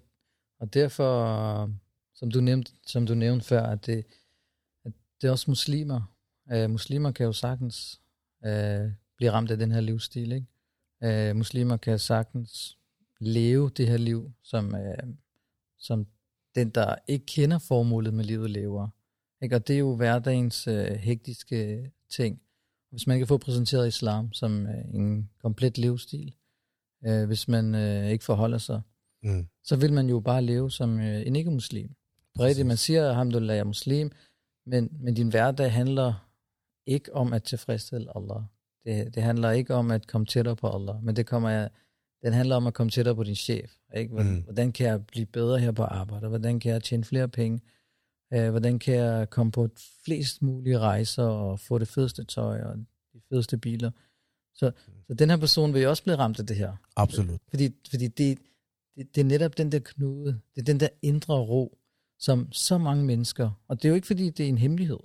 og 0.58 0.74
derfor, 0.74 1.70
som 2.14 2.30
du 2.30 2.40
nævnte, 2.40 2.72
som 2.86 3.06
du 3.06 3.14
nævnte 3.14 3.44
før, 3.46 3.62
at 3.62 3.86
det, 3.86 4.04
at 4.84 4.92
det 5.20 5.28
er 5.28 5.30
også 5.30 5.50
muslimer. 5.50 6.14
Uh, 6.54 6.70
muslimer 6.70 7.12
kan 7.12 7.26
jo 7.26 7.32
sagtens 7.32 8.00
uh, 8.46 8.92
blive 9.16 9.30
ramt 9.30 9.50
af 9.50 9.58
den 9.58 9.72
her 9.72 9.80
livsstil. 9.80 10.32
Ikke? 10.32 11.30
Uh, 11.30 11.36
muslimer 11.36 11.76
kan 11.76 11.98
sagtens 11.98 12.78
leve 13.20 13.70
det 13.76 13.88
her 13.88 13.96
liv, 13.96 14.32
som, 14.42 14.74
uh, 14.74 15.14
som 15.78 16.06
den, 16.54 16.70
der 16.70 16.94
ikke 17.06 17.26
kender 17.26 17.58
formålet 17.58 18.14
med 18.14 18.24
livet, 18.24 18.50
lever. 18.50 18.88
Ikke? 19.42 19.56
Og 19.56 19.66
det 19.68 19.74
er 19.74 19.78
jo 19.78 19.96
hverdagens 19.96 20.68
uh, 20.68 20.74
hektiske 20.74 21.92
ting. 22.08 22.42
Hvis 22.90 23.06
man 23.06 23.18
kan 23.18 23.26
få 23.26 23.38
præsenteret 23.38 23.88
islam 23.88 24.32
som 24.32 24.62
uh, 24.62 24.94
en 24.94 25.30
komplet 25.42 25.78
livsstil, 25.78 26.34
uh, 27.08 27.24
hvis 27.24 27.48
man 27.48 27.74
uh, 27.74 28.10
ikke 28.10 28.24
forholder 28.24 28.58
sig 28.58 28.80
Mm. 29.22 29.46
så 29.64 29.76
vil 29.76 29.92
man 29.92 30.08
jo 30.08 30.20
bare 30.20 30.42
leve 30.42 30.70
som 30.70 31.00
øh, 31.00 31.26
en 31.26 31.36
ikke-muslim. 31.36 31.90
Rigtigt, 32.40 32.66
man 32.66 32.76
siger, 32.76 33.08
alhamdulillah, 33.08 33.54
jeg 33.56 33.60
er 33.60 33.64
muslim, 33.64 34.10
men, 34.66 34.88
men 35.00 35.14
din 35.14 35.28
hverdag 35.28 35.72
handler 35.72 36.28
ikke 36.86 37.14
om 37.14 37.32
at 37.32 37.42
tilfredsstille 37.42 38.16
Allah. 38.16 38.42
Det, 38.84 39.14
det 39.14 39.22
handler 39.22 39.50
ikke 39.50 39.74
om 39.74 39.90
at 39.90 40.06
komme 40.06 40.26
tættere 40.26 40.56
på 40.56 40.68
Allah, 40.68 41.02
men 41.04 41.16
det 41.16 41.26
kommer, 41.26 41.68
den 42.24 42.32
handler 42.32 42.56
om 42.56 42.66
at 42.66 42.74
komme 42.74 42.90
tættere 42.90 43.14
på 43.14 43.24
din 43.24 43.34
chef. 43.34 43.70
Ikke? 43.96 44.12
Hvordan, 44.12 44.32
Mm. 44.32 44.42
hvordan 44.42 44.72
kan 44.72 44.86
jeg 44.86 45.06
blive 45.06 45.26
bedre 45.26 45.58
her 45.58 45.72
på 45.72 45.82
arbejde? 45.82 46.28
Hvordan 46.28 46.60
kan 46.60 46.72
jeg 46.72 46.82
tjene 46.82 47.04
flere 47.04 47.28
penge? 47.28 47.60
Øh, 48.34 48.50
hvordan 48.50 48.78
kan 48.78 48.94
jeg 48.94 49.30
komme 49.30 49.52
på 49.52 49.68
flest 50.04 50.42
mulige 50.42 50.78
rejser 50.78 51.22
og 51.22 51.60
få 51.60 51.78
det 51.78 51.88
fedeste 51.88 52.24
tøj 52.24 52.60
og 52.60 52.76
de 53.14 53.20
fedeste 53.28 53.58
biler. 53.58 53.90
Så, 54.54 54.72
så 55.06 55.14
den 55.14 55.30
her 55.30 55.36
person 55.36 55.74
vil 55.74 55.82
jo 55.82 55.88
også 55.90 56.02
blive 56.02 56.16
ramt 56.16 56.38
af 56.38 56.46
det 56.46 56.56
her. 56.56 56.72
Absolut. 56.96 57.40
Fordi, 57.50 57.74
fordi 57.90 58.08
det, 58.08 58.38
det, 58.96 59.14
det 59.14 59.20
er 59.20 59.24
netop 59.24 59.58
den 59.58 59.72
der 59.72 59.78
knude, 59.78 60.40
det 60.54 60.60
er 60.60 60.64
den 60.64 60.80
der 60.80 60.88
indre 61.02 61.34
ro, 61.34 61.78
som 62.18 62.52
så 62.52 62.78
mange 62.78 63.04
mennesker, 63.04 63.50
og 63.68 63.76
det 63.76 63.84
er 63.84 63.88
jo 63.88 63.94
ikke 63.94 64.06
fordi, 64.06 64.30
det 64.30 64.44
er 64.44 64.48
en 64.48 64.58
hemmelighed. 64.58 64.98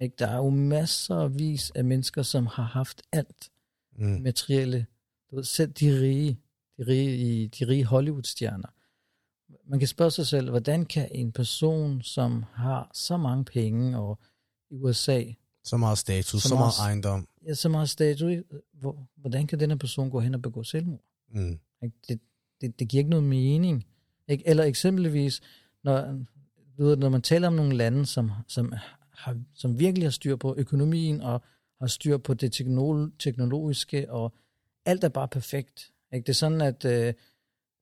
Ikke? 0.00 0.14
Der 0.18 0.26
er 0.26 0.36
jo 0.36 0.50
masser 0.50 1.28
vis 1.28 1.70
af 1.70 1.84
mennesker, 1.84 2.22
som 2.22 2.46
har 2.46 2.62
haft 2.62 3.02
alt 3.12 3.50
Mm. 3.98 4.06
materielle. 4.22 4.86
Du 5.30 5.36
ved, 5.36 5.44
selv 5.44 5.72
de 5.72 6.00
rige, 6.00 6.40
de 6.78 6.82
rige, 6.86 7.16
i, 7.16 7.46
de 7.46 7.64
rige 7.68 7.84
Hollywood-stjerner. 7.84 8.68
Man 9.68 9.78
kan 9.78 9.88
spørge 9.88 10.10
sig 10.10 10.26
selv, 10.26 10.50
hvordan 10.50 10.84
kan 10.86 11.08
en 11.12 11.32
person, 11.32 12.02
som 12.02 12.44
har 12.52 12.90
så 12.94 13.16
mange 13.16 13.44
penge, 13.44 13.98
og 13.98 14.18
i 14.70 14.74
USA, 14.74 15.22
Så 15.64 15.76
meget 15.76 15.98
status, 15.98 16.42
Så 16.42 16.48
så, 16.48 16.54
meget- 16.54 16.74
meget 16.78 16.88
ejendom. 16.88 17.28
ja, 17.46 17.54
så 17.54 17.68
meget 17.68 17.88
status, 17.88 18.34
hvor, 18.72 19.06
hvordan 19.16 19.46
kan 19.46 19.60
denne 19.60 19.78
person 19.78 20.10
gå 20.10 20.20
hen 20.20 20.34
og 20.34 20.42
begå 20.42 20.62
selvmord? 20.62 21.00
Mm. 21.30 21.58
Det, 22.08 22.20
det, 22.60 22.78
det 22.80 22.88
giver 22.88 23.00
ikke 23.00 23.10
noget 23.10 23.24
mening. 23.24 23.86
Ikke? 24.28 24.48
Eller 24.48 24.64
eksempelvis, 24.64 25.40
når, 25.84 26.00
du 26.78 26.84
ved, 26.84 26.96
når 26.96 27.08
man 27.08 27.22
taler 27.22 27.48
om 27.48 27.54
nogle 27.54 27.76
lande, 27.76 28.06
som, 28.06 28.30
som, 28.48 28.72
har, 29.10 29.36
som 29.54 29.78
virkelig 29.78 30.04
har 30.06 30.10
styr 30.10 30.36
på 30.36 30.54
økonomien, 30.58 31.20
og 31.20 31.42
har 31.80 31.86
styr 31.86 32.16
på 32.16 32.34
det 32.34 32.60
teknolo- 32.60 33.16
teknologiske, 33.18 34.10
og 34.12 34.32
alt 34.84 35.04
er 35.04 35.08
bare 35.08 35.28
perfekt. 35.28 35.92
Ikke? 36.12 36.22
Det 36.26 36.28
er 36.28 36.34
sådan, 36.34 36.60
at 36.60 36.84
øh, 36.84 37.14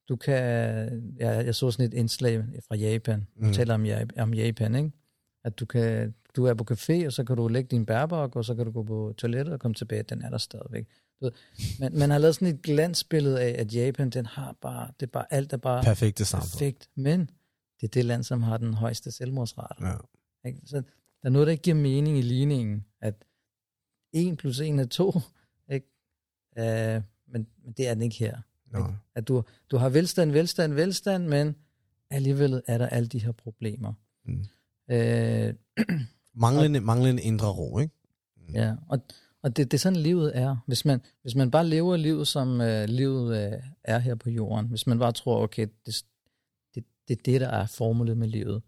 du 0.08 0.16
kan... 0.16 1.14
Ja, 1.20 1.30
jeg 1.30 1.54
så 1.54 1.70
sådan 1.70 1.86
et 1.86 1.94
indslag 1.94 2.44
fra 2.68 2.76
Japan. 2.76 3.26
Mm. 3.36 3.52
taler 3.52 3.74
om, 3.74 3.86
om 4.18 4.34
Japan, 4.34 4.74
ikke? 4.74 4.90
At 5.44 5.58
du 5.60 5.66
kan... 5.66 6.14
Du 6.36 6.44
er 6.44 6.54
på 6.54 6.64
café, 6.70 7.06
og 7.06 7.12
så 7.12 7.24
kan 7.24 7.36
du 7.36 7.48
lægge 7.48 7.68
din 7.68 7.86
bærbok, 7.86 8.36
og 8.36 8.44
så 8.44 8.54
kan 8.54 8.64
du 8.64 8.70
gå 8.70 8.82
på 8.82 9.14
toilettet 9.18 9.54
og 9.54 9.60
komme 9.60 9.74
tilbage. 9.74 10.02
Den 10.02 10.22
er 10.22 10.30
der 10.30 10.38
stadigvæk. 10.38 10.86
Du 11.20 11.24
ved, 11.24 11.32
man, 11.80 11.98
man 11.98 12.10
har 12.10 12.18
lavet 12.18 12.34
sådan 12.34 12.48
et 12.48 12.62
glansbillede 12.62 13.40
af, 13.40 13.60
at 13.60 13.74
Japan, 13.74 14.10
den 14.10 14.26
har 14.26 14.56
bare, 14.60 14.90
det 15.00 15.06
er 15.06 15.10
bare, 15.10 15.26
alt 15.30 15.52
er 15.52 15.56
bare 15.56 15.82
Perfekte 15.84 16.24
samfund. 16.24 16.50
perfekt. 16.50 16.88
Men 16.94 17.20
det 17.80 17.86
er 17.86 17.90
det 17.90 18.04
land, 18.04 18.22
som 18.22 18.42
har 18.42 18.56
den 18.56 18.74
højeste 18.74 19.12
selvmordsrate. 19.12 19.86
Ja. 19.86 19.94
Ikke? 20.48 20.60
Så 20.64 20.76
der 20.76 21.28
er 21.28 21.28
noget, 21.28 21.46
der 21.46 21.50
ikke 21.50 21.62
giver 21.62 21.76
mening 21.76 22.18
i 22.18 22.22
ligningen, 22.22 22.84
at 23.00 23.24
1 24.12 24.36
plus 24.36 24.60
1 24.60 24.80
er 24.80 24.86
2, 24.86 25.12
ikke? 25.70 25.86
Uh, 26.56 27.02
men, 27.32 27.46
men 27.64 27.72
det 27.76 27.88
er 27.88 27.94
den 27.94 28.02
ikke 28.02 28.16
her. 28.16 28.40
Nå. 28.74 28.92
At 29.14 29.28
du, 29.28 29.42
du 29.70 29.76
har 29.76 29.88
velstand, 29.88 30.32
velstand, 30.32 30.72
velstand, 30.72 31.26
men 31.26 31.56
alligevel 32.10 32.62
er 32.66 32.78
der 32.78 32.86
alle 32.86 33.08
de 33.08 33.18
her 33.18 33.32
problemer. 33.32 33.92
Mm. 34.24 34.44
Uh, 34.92 35.54
Manglende, 36.34 36.80
manglende 36.80 37.22
indre 37.22 37.48
ro, 37.48 37.78
ikke? 37.78 37.94
Ja, 38.52 38.74
og, 38.88 38.98
og 39.42 39.56
det, 39.56 39.70
det 39.70 39.76
er 39.76 39.80
sådan, 39.80 39.98
livet 39.98 40.38
er. 40.38 40.56
Hvis 40.66 40.84
man, 40.84 41.00
hvis 41.22 41.34
man 41.34 41.50
bare 41.50 41.66
lever 41.66 41.96
livet, 41.96 42.28
som 42.28 42.60
øh, 42.60 42.88
livet 42.88 43.36
øh, 43.36 43.58
er 43.84 43.98
her 43.98 44.14
på 44.14 44.30
jorden, 44.30 44.66
hvis 44.66 44.86
man 44.86 44.98
bare 44.98 45.12
tror, 45.12 45.42
okay, 45.42 45.66
det, 45.86 46.04
det, 46.74 46.84
det 47.08 47.18
er 47.18 47.22
det, 47.24 47.40
der 47.40 47.48
er 47.48 47.66
formålet 47.66 48.16
med 48.16 48.28
livet, 48.28 48.62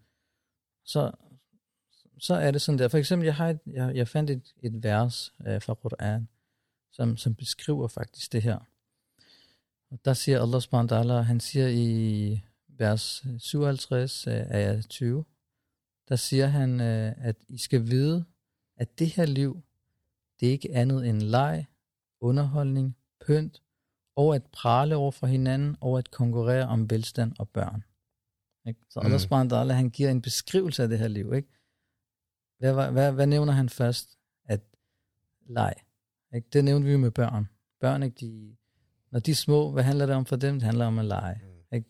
så, 0.84 1.10
så 2.18 2.34
er 2.34 2.50
det 2.50 2.62
sådan 2.62 2.78
der. 2.78 2.88
For 2.88 2.98
eksempel, 2.98 3.24
jeg, 3.26 3.34
har 3.34 3.50
et, 3.50 3.58
jeg, 3.66 3.96
jeg 3.96 4.08
fandt 4.08 4.30
et, 4.30 4.54
et 4.62 4.82
vers 4.82 5.32
øh, 5.46 5.62
fra 5.62 5.74
Quran, 5.74 6.28
som, 6.92 7.16
som 7.16 7.34
beskriver 7.34 7.88
faktisk 7.88 8.32
det 8.32 8.42
her. 8.42 8.58
Og 9.90 9.98
der 10.04 10.12
siger 10.14 10.42
Allah 10.42 10.60
subhanahu 10.60 10.94
wa 10.94 11.00
ta'ala, 11.02 11.22
han 11.22 11.40
siger 11.40 11.68
i 11.68 12.40
vers 12.68 13.24
57 13.38 14.26
øh, 14.26 14.34
af 14.34 14.84
20, 14.84 15.24
der 16.08 16.16
siger 16.16 16.46
han, 16.46 16.80
øh, 16.80 17.12
at 17.16 17.36
I 17.48 17.58
skal 17.58 17.86
vide, 17.86 18.24
at 18.76 18.98
det 18.98 19.08
her 19.08 19.26
liv, 19.26 19.62
det 20.40 20.48
er 20.48 20.52
ikke 20.52 20.74
andet 20.74 21.08
end 21.08 21.22
leg, 21.22 21.66
underholdning, 22.20 22.96
pynt, 23.26 23.62
og 24.16 24.34
at 24.34 24.42
prale 24.52 24.96
over 24.96 25.10
for 25.10 25.26
hinanden, 25.26 25.76
og 25.80 25.98
at 25.98 26.10
konkurrere 26.10 26.66
om 26.68 26.90
velstand 26.90 27.32
og 27.38 27.48
børn. 27.48 27.84
Ikke? 28.66 28.80
Så 28.90 29.00
Allah 29.00 29.12
Mm. 29.12 29.18
subhanahu 29.18 29.72
han 29.72 29.90
giver 29.90 30.10
en 30.10 30.22
beskrivelse 30.22 30.82
af 30.82 30.88
det 30.88 30.98
her 30.98 31.08
liv. 31.08 31.34
Ikke? 31.34 31.48
Hvad, 32.58 32.72
hvad, 32.74 32.90
hvad, 32.90 33.12
hvad 33.12 33.26
nævner 33.26 33.52
han 33.52 33.68
først? 33.68 34.18
At 34.44 34.60
leg. 35.46 35.74
Ikke? 36.34 36.48
Det 36.52 36.64
nævnte 36.64 36.86
vi 36.86 36.92
jo 36.92 36.98
med 36.98 37.10
børn. 37.10 37.48
Børn, 37.80 38.02
ikke? 38.02 38.16
De, 38.20 38.56
når 39.16 39.20
de 39.20 39.30
er 39.30 39.34
små, 39.34 39.70
hvad 39.70 39.82
handler 39.82 40.06
det 40.06 40.14
om 40.14 40.26
for 40.26 40.36
dem? 40.36 40.54
Det 40.54 40.62
handler 40.62 40.86
om 40.86 40.98
at 40.98 41.04
lege. 41.04 41.40
Ikke? 41.72 41.86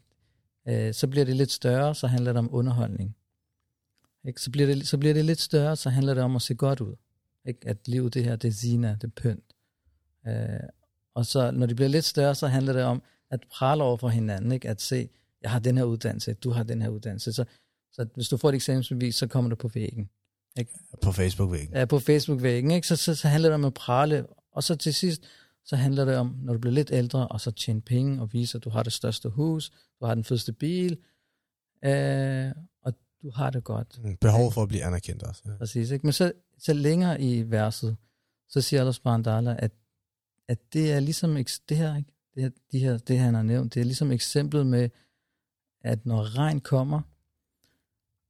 Øh, 0.68 0.94
så 0.94 1.06
bliver 1.06 1.24
det 1.24 1.36
lidt 1.36 1.52
større, 1.52 1.94
så 1.94 2.06
handler 2.06 2.32
det 2.32 2.38
om 2.38 2.54
underholdning. 2.54 3.16
Ikke? 4.24 4.40
Så, 4.40 4.50
bliver 4.50 4.66
det, 4.66 4.88
så 4.88 4.98
bliver 4.98 5.14
det 5.14 5.24
lidt 5.24 5.40
større, 5.40 5.76
så 5.76 5.90
handler 5.90 6.14
det 6.14 6.22
om 6.22 6.36
at 6.36 6.42
se 6.42 6.54
godt 6.54 6.80
ud. 6.80 6.94
Ikke? 7.44 7.60
At 7.68 7.88
livet 7.88 8.14
det 8.14 8.24
her, 8.24 8.36
det 8.36 8.48
er 8.48 8.52
zina, 8.52 8.96
det 9.00 9.04
er 9.04 9.20
pynt. 9.22 9.54
Øh, 10.26 10.68
og 11.14 11.26
så 11.26 11.50
når 11.50 11.66
de 11.66 11.74
bliver 11.74 11.88
lidt 11.88 12.04
større, 12.04 12.34
så 12.34 12.46
handler 12.46 12.72
det 12.72 12.82
om 12.82 13.02
at 13.30 13.40
prale 13.50 13.82
over 13.84 13.96
for 13.96 14.08
hinanden. 14.08 14.52
Ikke? 14.52 14.68
At 14.68 14.80
se, 14.80 15.08
jeg 15.42 15.50
har 15.50 15.58
den 15.58 15.76
her 15.76 15.84
uddannelse, 15.84 16.34
du 16.34 16.50
har 16.50 16.62
den 16.62 16.82
her 16.82 16.88
uddannelse. 16.88 17.32
Så, 17.32 17.44
så 17.92 18.06
hvis 18.14 18.28
du 18.28 18.36
får 18.36 18.48
et 18.48 18.54
eksamensbevis, 18.54 19.14
så 19.14 19.26
kommer 19.26 19.48
det 19.48 19.58
på 19.58 19.68
væggen. 19.68 20.10
På 21.02 21.12
Facebook-væggen. 21.12 21.76
Ja, 21.76 21.84
på 21.84 21.98
Facebook-væggen. 21.98 22.70
Ikke? 22.70 22.86
Så, 22.86 22.96
så, 22.96 23.14
så 23.14 23.28
handler 23.28 23.48
det 23.48 23.54
om 23.54 23.64
at 23.64 23.74
prale. 23.74 24.26
Og 24.52 24.64
så 24.64 24.74
til 24.74 24.94
sidst, 24.94 25.22
så 25.66 25.76
handler 25.76 26.04
det 26.04 26.16
om, 26.16 26.38
når 26.42 26.52
du 26.52 26.58
bliver 26.58 26.74
lidt 26.74 26.90
ældre, 26.92 27.28
og 27.28 27.40
så 27.40 27.50
tjene 27.50 27.80
penge 27.80 28.22
og 28.22 28.32
vise, 28.32 28.58
at 28.58 28.64
du 28.64 28.70
har 28.70 28.82
det 28.82 28.92
største 28.92 29.28
hus, 29.28 29.70
du 30.00 30.06
har 30.06 30.14
den 30.14 30.24
fedeste 30.24 30.52
bil, 30.52 30.98
øh, 31.84 32.52
og 32.82 32.94
du 33.22 33.30
har 33.30 33.50
det 33.50 33.64
godt. 33.64 34.00
Mm. 34.04 34.16
Behov 34.16 34.52
for 34.52 34.62
at 34.62 34.68
blive 34.68 34.84
anerkendt 34.84 35.22
også. 35.22 35.42
Ja. 35.46 35.56
Præcis, 35.58 35.90
ikke? 35.90 36.06
Men 36.06 36.12
så, 36.12 36.32
så 36.58 36.72
længere 36.72 37.20
i 37.20 37.50
verset, 37.50 37.96
så 38.48 38.60
siger 38.60 38.80
Allah 38.80 38.94
subhanahu 38.94 39.56
at, 39.58 39.72
at 40.48 40.58
det 40.72 40.92
er 40.92 41.00
ligesom 41.00 41.34
det 41.68 41.76
her, 41.76 41.96
ikke? 41.96 42.12
Det, 42.34 42.42
her, 42.42 42.50
de 42.72 42.78
her, 42.78 42.98
det 42.98 43.18
han 43.18 43.34
har 43.34 43.42
nævnt, 43.42 43.74
det 43.74 43.80
er 43.80 43.84
ligesom 43.84 44.12
eksemplet 44.12 44.66
med, 44.66 44.88
at 45.80 46.06
når 46.06 46.38
regn 46.38 46.60
kommer, 46.60 47.00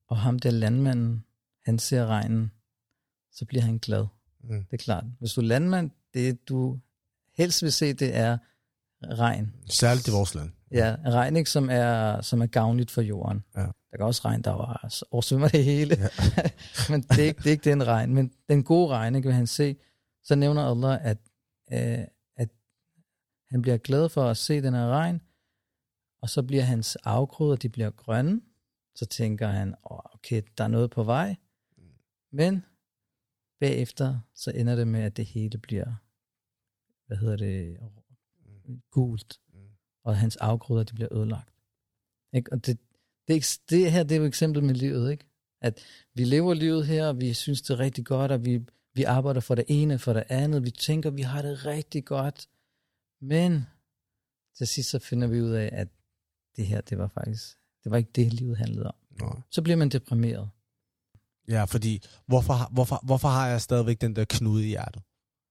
og 0.09 0.17
ham 0.17 0.39
der 0.39 0.51
landmanden, 0.51 1.25
han 1.65 1.79
ser 1.79 2.07
regnen, 2.07 2.51
så 3.33 3.45
bliver 3.45 3.63
han 3.63 3.79
glad. 3.79 4.07
Mm. 4.45 4.65
Det 4.65 4.73
er 4.73 4.85
klart. 4.85 5.05
Hvis 5.19 5.33
du 5.33 5.41
er 5.41 5.45
landmand, 5.45 5.91
det 6.15 6.49
du 6.49 6.81
helst 7.37 7.63
vil 7.63 7.73
se, 7.73 7.93
det 7.93 8.17
er 8.17 8.39
regn. 9.05 9.55
Særligt 9.71 10.09
i 10.09 10.11
vores 10.11 10.35
land. 10.35 10.51
Ja, 10.73 10.97
regn, 11.07 11.37
ikke, 11.37 11.51
som 11.51 11.69
er, 11.71 12.21
som 12.21 12.43
er 12.43 12.47
gavnligt 12.47 12.91
for 12.91 13.03
jorden. 13.03 13.45
Ja. 13.57 13.61
Der 13.61 13.97
kan 13.97 14.07
også 14.07 14.23
regn, 14.25 14.43
der 14.43 14.51
var- 14.51 15.05
oversvømmer 15.11 15.49
det 15.49 15.65
hele. 15.65 15.97
Ja. 16.01 16.09
men 16.91 17.03
det 17.03 17.19
er, 17.19 17.25
ikke, 17.25 17.39
det 17.39 17.47
er 17.47 17.51
ikke 17.51 17.71
den 17.71 17.87
regn. 17.87 18.15
Men 18.15 18.33
den 18.49 18.65
gode 18.65 18.89
regn, 18.89 19.15
ikke, 19.15 19.27
vil 19.29 19.35
han 19.35 19.47
se, 19.47 19.77
så 20.25 20.35
nævner 20.35 20.63
Allah, 20.71 21.07
at, 21.11 21.19
øh, 21.73 22.05
at 22.37 22.49
han 23.51 23.63
bliver 23.63 23.77
glad 23.77 24.09
for 24.09 24.25
at 24.31 24.37
se 24.37 24.63
den 24.63 24.75
her 24.75 24.89
regn, 24.89 25.21
og 26.23 26.31
så 26.31 26.43
bliver 26.43 26.63
hans 26.63 26.97
afgrøder, 26.97 27.57
de 27.57 27.69
bliver 27.69 27.91
grønne. 27.91 28.41
Så 28.95 29.07
tænker 29.07 29.49
han, 29.49 29.75
oh, 29.83 29.99
okay, 30.15 30.43
der 30.59 30.65
er 30.65 30.69
noget 30.69 30.91
på 30.91 31.03
vej. 31.05 31.37
Men 32.33 32.65
bagefter, 33.61 34.21
så 34.35 34.51
ender 34.55 34.77
det 34.77 34.89
med, 34.89 35.01
at 35.01 35.17
det 35.17 35.25
hele 35.27 35.59
bliver, 35.59 35.95
hvad 37.07 37.17
hedder 37.17 37.37
det, 37.37 37.79
gult. 38.91 39.41
Og 40.05 40.17
hans 40.17 40.37
afgrøder, 40.37 40.85
de 40.85 40.95
bliver 40.95 41.13
ødelagt. 41.13 41.53
Ikke? 42.33 42.53
Og 42.53 42.67
det, 42.67 42.79
det, 43.29 43.37
er 43.37 43.59
det 43.71 43.93
her, 43.93 44.03
det 44.03 44.15
er 44.15 44.21
jo 44.21 44.27
eksemplet 44.27 44.65
med 44.65 44.75
livet, 44.75 45.11
ikke? 45.11 45.25
At 45.61 45.81
vi 46.15 46.25
lever 46.25 46.55
livet 46.55 46.87
her, 46.87 47.09
og 47.09 47.21
vi 47.21 47.35
synes, 47.35 47.63
det 47.63 47.71
er 47.71 47.79
rigtig 47.79 48.07
godt, 48.07 48.33
og 48.33 48.45
vi, 48.45 48.65
vi 48.95 49.03
arbejder 49.03 49.41
for 49.41 49.55
det 49.55 49.65
ene, 49.69 49.99
for 49.99 50.13
det 50.13 50.25
andet. 50.29 50.65
Vi 50.65 50.71
tænker, 50.71 51.11
vi 51.11 51.23
har 51.23 51.43
det 51.43 51.67
rigtig 51.67 52.05
godt. 52.05 52.49
Men 53.21 53.67
til 54.57 54.67
sidst 54.67 54.91
så 54.91 54.99
finder 54.99 55.29
vi 55.29 55.41
ud 55.41 55.51
af, 55.51 55.71
at 55.73 55.89
det 56.57 56.67
her, 56.67 56.81
det 56.81 56.99
var 56.99 57.09
faktisk, 57.09 57.59
det 57.85 57.91
var 57.91 57.97
ikke 57.97 58.11
det, 58.15 58.33
livet 58.33 58.57
handlede 58.57 58.87
om. 58.87 58.95
Nå. 59.21 59.41
Så 59.51 59.63
bliver 59.63 59.77
man 59.77 59.89
deprimeret. 59.89 60.51
Ja, 61.49 61.65
fordi 61.65 62.03
hvorfor, 62.27 62.73
hvorfor, 62.73 63.01
hvorfor 63.05 63.29
har 63.29 63.49
jeg 63.49 63.61
stadigvæk 63.61 64.01
den 64.01 64.17
der 64.17 64.25
knude 64.25 64.65
i 64.65 64.69
hjertet? 64.69 65.03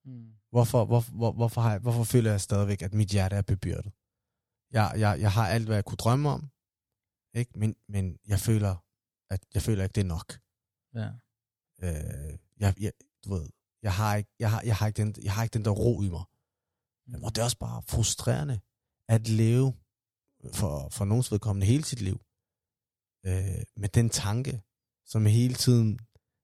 Mm. 0.06 0.34
Hvorfor, 0.52 0.86
hvor, 0.86 1.02
hvor, 1.02 1.32
hvorfor, 1.32 1.62
har 1.62 1.72
jeg, 1.72 1.80
hvorfor 1.80 2.04
føler 2.04 2.32
jeg 2.32 2.42
stadigvæk, 2.42 2.82
at 2.82 2.94
mit 2.94 3.10
hjerte 3.10 3.36
er 3.36 3.42
bebyrdet? 3.42 3.92
Jeg, 4.72 4.94
jeg, 4.98 5.20
jeg 5.20 5.32
har 5.32 5.48
alt, 5.48 5.66
hvad 5.66 5.76
jeg 5.76 5.86
kunne 5.86 5.98
drømme 5.98 6.30
om, 6.30 6.42
ikke? 7.34 7.60
Men, 7.60 7.76
men 7.88 8.20
jeg 8.28 8.40
føler, 8.40 8.76
at 9.30 9.46
jeg 9.54 9.62
føler 9.62 9.84
ikke, 9.84 9.94
det 9.94 10.02
er 10.02 10.14
nok. 10.18 10.40
Ja. 10.94 11.10
Øh, 11.84 12.38
jeg, 12.60 12.74
jeg, 12.80 12.92
du 13.26 13.34
ved, 13.34 13.50
jeg 13.82 13.94
har, 13.94 14.16
ikke, 14.16 14.30
jeg, 14.40 14.52
har, 14.52 14.62
jeg, 14.62 14.76
har 14.76 14.88
ikke 14.88 14.98
den, 14.98 15.16
jeg 15.24 15.34
har 15.34 15.44
ikke 15.44 15.54
den 15.54 15.66
der 15.66 15.72
ro 15.72 16.02
i 16.02 16.10
mig. 16.10 16.24
Mm. 17.08 17.24
Og 17.24 17.36
det 17.36 17.42
er 17.42 17.46
også 17.46 17.58
bare 17.58 17.82
frustrerende 17.82 18.60
at 19.10 19.28
leve 19.28 19.74
for, 20.54 20.90
for 20.90 21.06
nogens 21.06 21.32
vedkommende 21.32 21.68
hele 21.68 21.86
sit 21.86 22.02
liv 22.02 22.18
øh, 23.26 23.64
med 23.76 23.90
den 23.90 24.10
tanke, 24.10 24.62
som 25.06 25.26
hele 25.26 25.54
tiden 25.54 26.00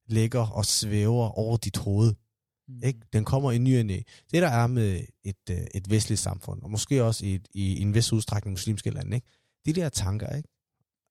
ligger 0.05 0.47
og 0.47 0.65
svæver 0.65 1.29
over 1.29 1.57
dit 1.57 1.77
hoved. 1.77 2.15
Mm. 2.71 2.83
Ikke? 2.83 2.99
Den 3.13 3.25
kommer 3.25 3.51
i 3.51 3.57
ny. 3.57 3.79
Det 4.31 4.41
der 4.41 4.47
er 4.47 4.67
med 4.67 5.05
et, 5.23 5.49
øh, 5.49 5.57
et 5.75 5.89
vestligt 5.89 6.21
samfund, 6.21 6.61
og 6.61 6.71
måske 6.71 7.03
også 7.03 7.25
i, 7.25 7.35
et, 7.35 7.47
i 7.53 7.81
en 7.81 7.93
vis 7.93 8.13
udstrækning 8.13 8.51
muslimske 8.51 8.89
lande, 8.89 9.15
ikke? 9.15 9.27
de 9.65 9.73
der 9.73 9.89
tanker, 9.89 10.35
ikke? 10.35 10.49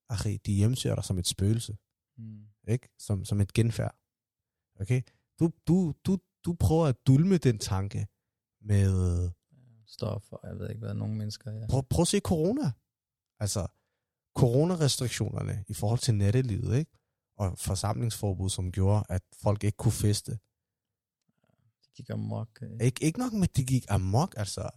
Ach, 0.08 0.26
de 0.46 0.52
hjemsøger 0.52 0.94
dig 0.94 1.04
som 1.04 1.18
et 1.18 1.26
spøgelse. 1.26 1.76
Mm. 2.18 2.44
ikke? 2.68 2.88
Som, 2.98 3.24
som 3.24 3.40
et 3.40 3.52
genfærd. 3.52 3.94
Okay? 4.80 5.02
Du, 5.40 5.50
du, 5.68 5.94
du, 6.06 6.18
du 6.44 6.56
prøver 6.60 6.86
at 6.86 6.96
dulme 7.06 7.38
den 7.38 7.58
tanke 7.58 8.06
med... 8.60 9.30
Stoffer, 9.86 10.36
jeg 10.44 10.58
ved 10.58 10.68
ikke 10.68 10.78
hvad, 10.78 10.94
nogle 10.94 11.14
mennesker, 11.14 11.52
ja. 11.52 11.66
Prøv, 11.66 11.82
prøv 11.90 12.02
at 12.02 12.08
se 12.08 12.20
corona. 12.20 12.72
Altså, 13.38 13.66
coronarestriktionerne 14.36 15.64
i 15.68 15.74
forhold 15.74 15.98
til 15.98 16.14
nattelivet, 16.14 16.78
ikke? 16.78 16.92
Og 17.36 17.58
forsamlingsforbud, 17.58 18.50
som 18.50 18.72
gjorde, 18.72 19.04
at 19.08 19.22
folk 19.42 19.64
ikke 19.64 19.76
kunne 19.76 19.92
feste. 19.92 20.38
Gik 22.00 22.10
amok. 22.10 22.48
øh. 22.62 22.70
Ikke, 22.80 23.04
ikke 23.04 23.18
nok 23.18 23.32
med, 23.32 23.42
at 23.42 23.56
de 23.56 23.64
gik 23.64 23.84
amok, 23.88 24.34
altså... 24.36 24.70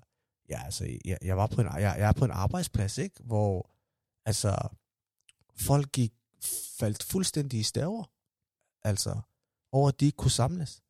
Ja, 0.49 0.63
altså, 0.65 0.97
jeg, 1.05 1.17
jeg 1.21 1.37
var 1.37 1.47
på 1.47 1.61
en, 1.61 1.67
jeg, 1.67 1.81
jeg 1.81 2.07
er 2.07 2.11
på 2.11 2.25
en 2.25 2.31
arbejdsplads, 2.31 2.97
ikke? 2.97 3.23
Hvor, 3.23 3.71
altså, 4.25 4.67
folk 5.55 5.91
gik, 5.91 6.13
faldt 6.79 7.03
fuldstændig 7.03 7.59
i 7.59 7.63
staver. 7.63 8.11
Altså, 8.81 9.21
over 9.71 9.87
at 9.89 9.99
de 9.99 10.05
ikke 10.05 10.15
kunne 10.15 10.31
samles. 10.31 10.81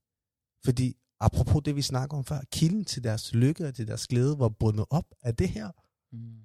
Fordi, 0.66 0.98
apropos 1.20 1.62
det, 1.66 1.76
vi 1.76 1.82
snakker 1.82 2.18
om 2.18 2.26
før, 2.26 2.42
kilden 2.52 2.86
til 2.86 3.04
deres 3.04 3.34
lykke 3.34 3.68
og 3.68 3.76
til 3.76 3.88
deres 3.88 4.08
glæde 4.08 4.40
var 4.40 4.50
bundet 4.50 4.86
op 4.90 5.16
af 5.22 5.36
det 5.36 5.50
her. 5.50 5.72
Mm. 6.12 6.38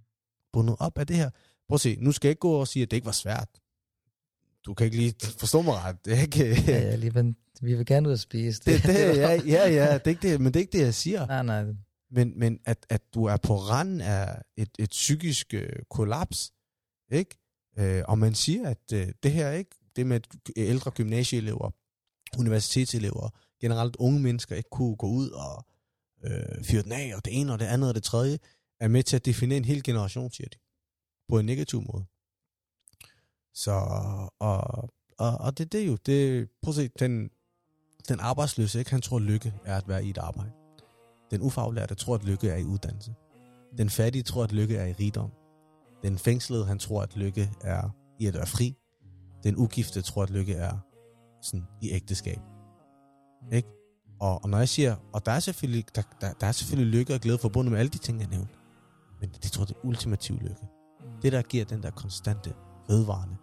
bundet 0.53 0.77
op 0.79 0.99
af 0.99 1.07
det 1.07 1.17
her. 1.17 1.31
Prøv 1.69 1.75
at 1.75 1.81
se, 1.81 1.97
nu 2.01 2.13
skal 2.13 2.29
jeg 2.29 2.33
ikke 2.33 2.41
gå 2.41 2.53
og 2.53 2.69
sige, 2.69 2.83
at 2.83 2.91
det 2.91 2.97
ikke 2.97 3.07
var 3.07 3.13
svært. 3.13 3.49
Du 4.65 4.75
kan 4.75 4.85
ikke 4.85 4.97
lige 4.97 5.15
forstå 5.39 5.63
mig 5.63 5.75
ret. 5.75 6.05
Det 6.05 6.13
er 6.17 6.23
ikke... 6.23 6.49
Ja, 6.73 6.79
ja, 6.79 6.95
lige, 6.97 7.11
men 7.11 7.37
vi 7.63 7.75
vil 7.75 7.87
gerne 7.87 8.09
ud 8.09 8.13
og 8.13 8.19
spise. 8.19 8.63
det, 8.65 8.83
det, 8.83 8.95
ja, 9.17 9.41
ja, 9.47 9.69
ja, 9.69 9.95
det 9.95 10.07
er 10.07 10.09
ikke 10.09 10.29
det, 10.29 10.41
men 10.41 10.47
det 10.47 10.57
er 10.57 10.61
ikke 10.61 10.79
det, 10.79 10.85
jeg 10.85 10.95
siger. 10.95 11.27
Nej, 11.27 11.43
nej. 11.43 11.65
Men, 12.11 12.39
men 12.39 12.61
at, 12.65 12.87
at 12.89 13.03
du 13.15 13.25
er 13.25 13.37
på 13.37 13.57
randen 13.57 14.01
af 14.01 14.43
et, 14.57 14.69
et 14.79 14.91
psykisk 14.91 15.55
øh, 15.55 15.73
kollaps, 15.91 16.53
ikke? 17.13 17.39
Øh, 17.79 18.03
og 18.09 18.19
man 18.19 18.35
siger, 18.35 18.69
at 18.69 18.93
øh, 18.93 19.09
det 19.23 19.33
her 19.33 19.51
ikke, 19.51 19.77
det 19.97 20.07
med 20.07 20.17
at 20.17 20.27
ældre 20.57 20.91
gymnasieelever, 20.91 21.71
universitetselever, 22.39 23.29
generelt 23.61 23.97
unge 23.97 24.21
mennesker 24.21 24.57
ikke 24.57 24.71
kunne 24.71 24.97
gå 24.97 25.07
ud 25.07 25.31
og 25.31 25.67
øh, 26.25 26.65
fyre 26.65 26.83
den 26.83 26.93
af, 26.93 27.13
og 27.17 27.25
det 27.25 27.41
ene 27.41 27.53
og 27.53 27.59
det 27.59 27.67
andet 27.67 27.89
og 27.89 27.95
det 27.95 28.03
tredje, 28.03 28.39
er 28.81 28.89
med 28.89 29.03
til 29.03 29.17
at 29.17 29.25
definere 29.25 29.57
en 29.57 29.65
hel 29.65 29.83
generation, 29.83 30.31
siger 30.31 30.49
de. 30.49 30.59
På 31.29 31.39
en 31.39 31.47
negativ 31.47 31.83
måde. 31.93 32.05
Så, 33.55 33.73
og, 34.39 34.91
og, 35.19 35.39
og 35.39 35.59
det, 35.59 35.73
det 35.73 35.83
er 35.83 35.87
jo, 35.87 35.97
det, 35.97 36.49
prøv 36.63 36.71
at 36.71 36.75
se, 36.75 36.89
den, 36.89 37.31
den 38.09 38.21
arbejdsløse, 38.21 38.79
ikke, 38.79 38.91
han 38.91 39.01
tror, 39.01 39.17
at 39.17 39.23
lykke 39.23 39.55
er 39.65 39.77
at 39.77 39.89
være 39.89 40.05
i 40.05 40.11
et 40.11 40.19
arbejde. 40.19 40.51
Den 41.31 41.43
ufaglærte 41.43 41.95
tror, 41.95 42.15
at 42.15 42.25
lykke 42.25 42.49
er 42.49 42.57
i 42.57 42.65
uddannelse. 42.65 43.15
Den 43.79 43.91
fattige 43.91 44.23
tror, 44.23 44.45
at 44.45 44.53
lykke 44.53 44.77
er 44.77 44.87
i 44.87 44.93
rigdom. 44.93 45.31
Den 46.03 46.19
fængslede, 46.19 46.67
han 46.67 46.79
tror, 46.79 47.03
at 47.03 47.17
lykke 47.17 47.51
er 47.61 47.91
i 48.19 48.27
at 48.27 48.35
være 48.35 48.47
fri. 48.47 48.77
Den 49.43 49.57
ugifte 49.57 50.03
tror, 50.03 50.23
at 50.23 50.31
lykke 50.31 50.55
er 50.55 50.79
sådan 51.43 51.67
i 51.83 51.91
ægteskab. 51.91 52.39
Ikke? 53.53 53.69
Og, 54.21 54.45
og 54.45 54.51
når 54.51 54.59
jeg 54.59 54.69
siger, 54.69 54.97
og 55.13 55.27
der 55.27 55.33
er 55.33 55.41
selvfølgelig, 55.41 55.85
der, 55.95 56.03
der, 56.21 56.33
der 56.33 56.47
er 56.47 56.53
selvfølgelig 56.53 56.99
lykke 56.99 57.15
og 57.15 57.21
glæde 57.21 57.39
forbundet 57.39 57.73
med 57.73 57.81
alle 57.81 57.91
de 57.91 57.99
ting, 57.99 58.21
jeg 58.21 58.29
nævnte. 58.29 58.55
Men 59.21 59.31
det 59.31 59.53
tror 59.53 59.63
jeg, 59.63 59.69
det 59.69 59.75
er 59.75 59.87
ultimativ 59.87 60.37
lykke. 60.37 60.67
Det, 61.23 61.33
der 61.33 61.43
giver 61.43 61.65
den 61.65 61.83
der 61.83 61.91
konstante, 61.91 62.55
vedvarende, 62.89 63.37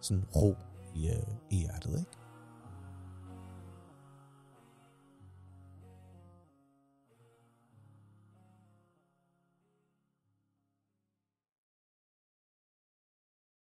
sådan 0.00 0.24
ro 0.36 0.56
i, 0.94 1.08
øh, 1.08 1.16
i 1.50 1.56
hjertet, 1.56 1.98
ikke? 1.98 2.10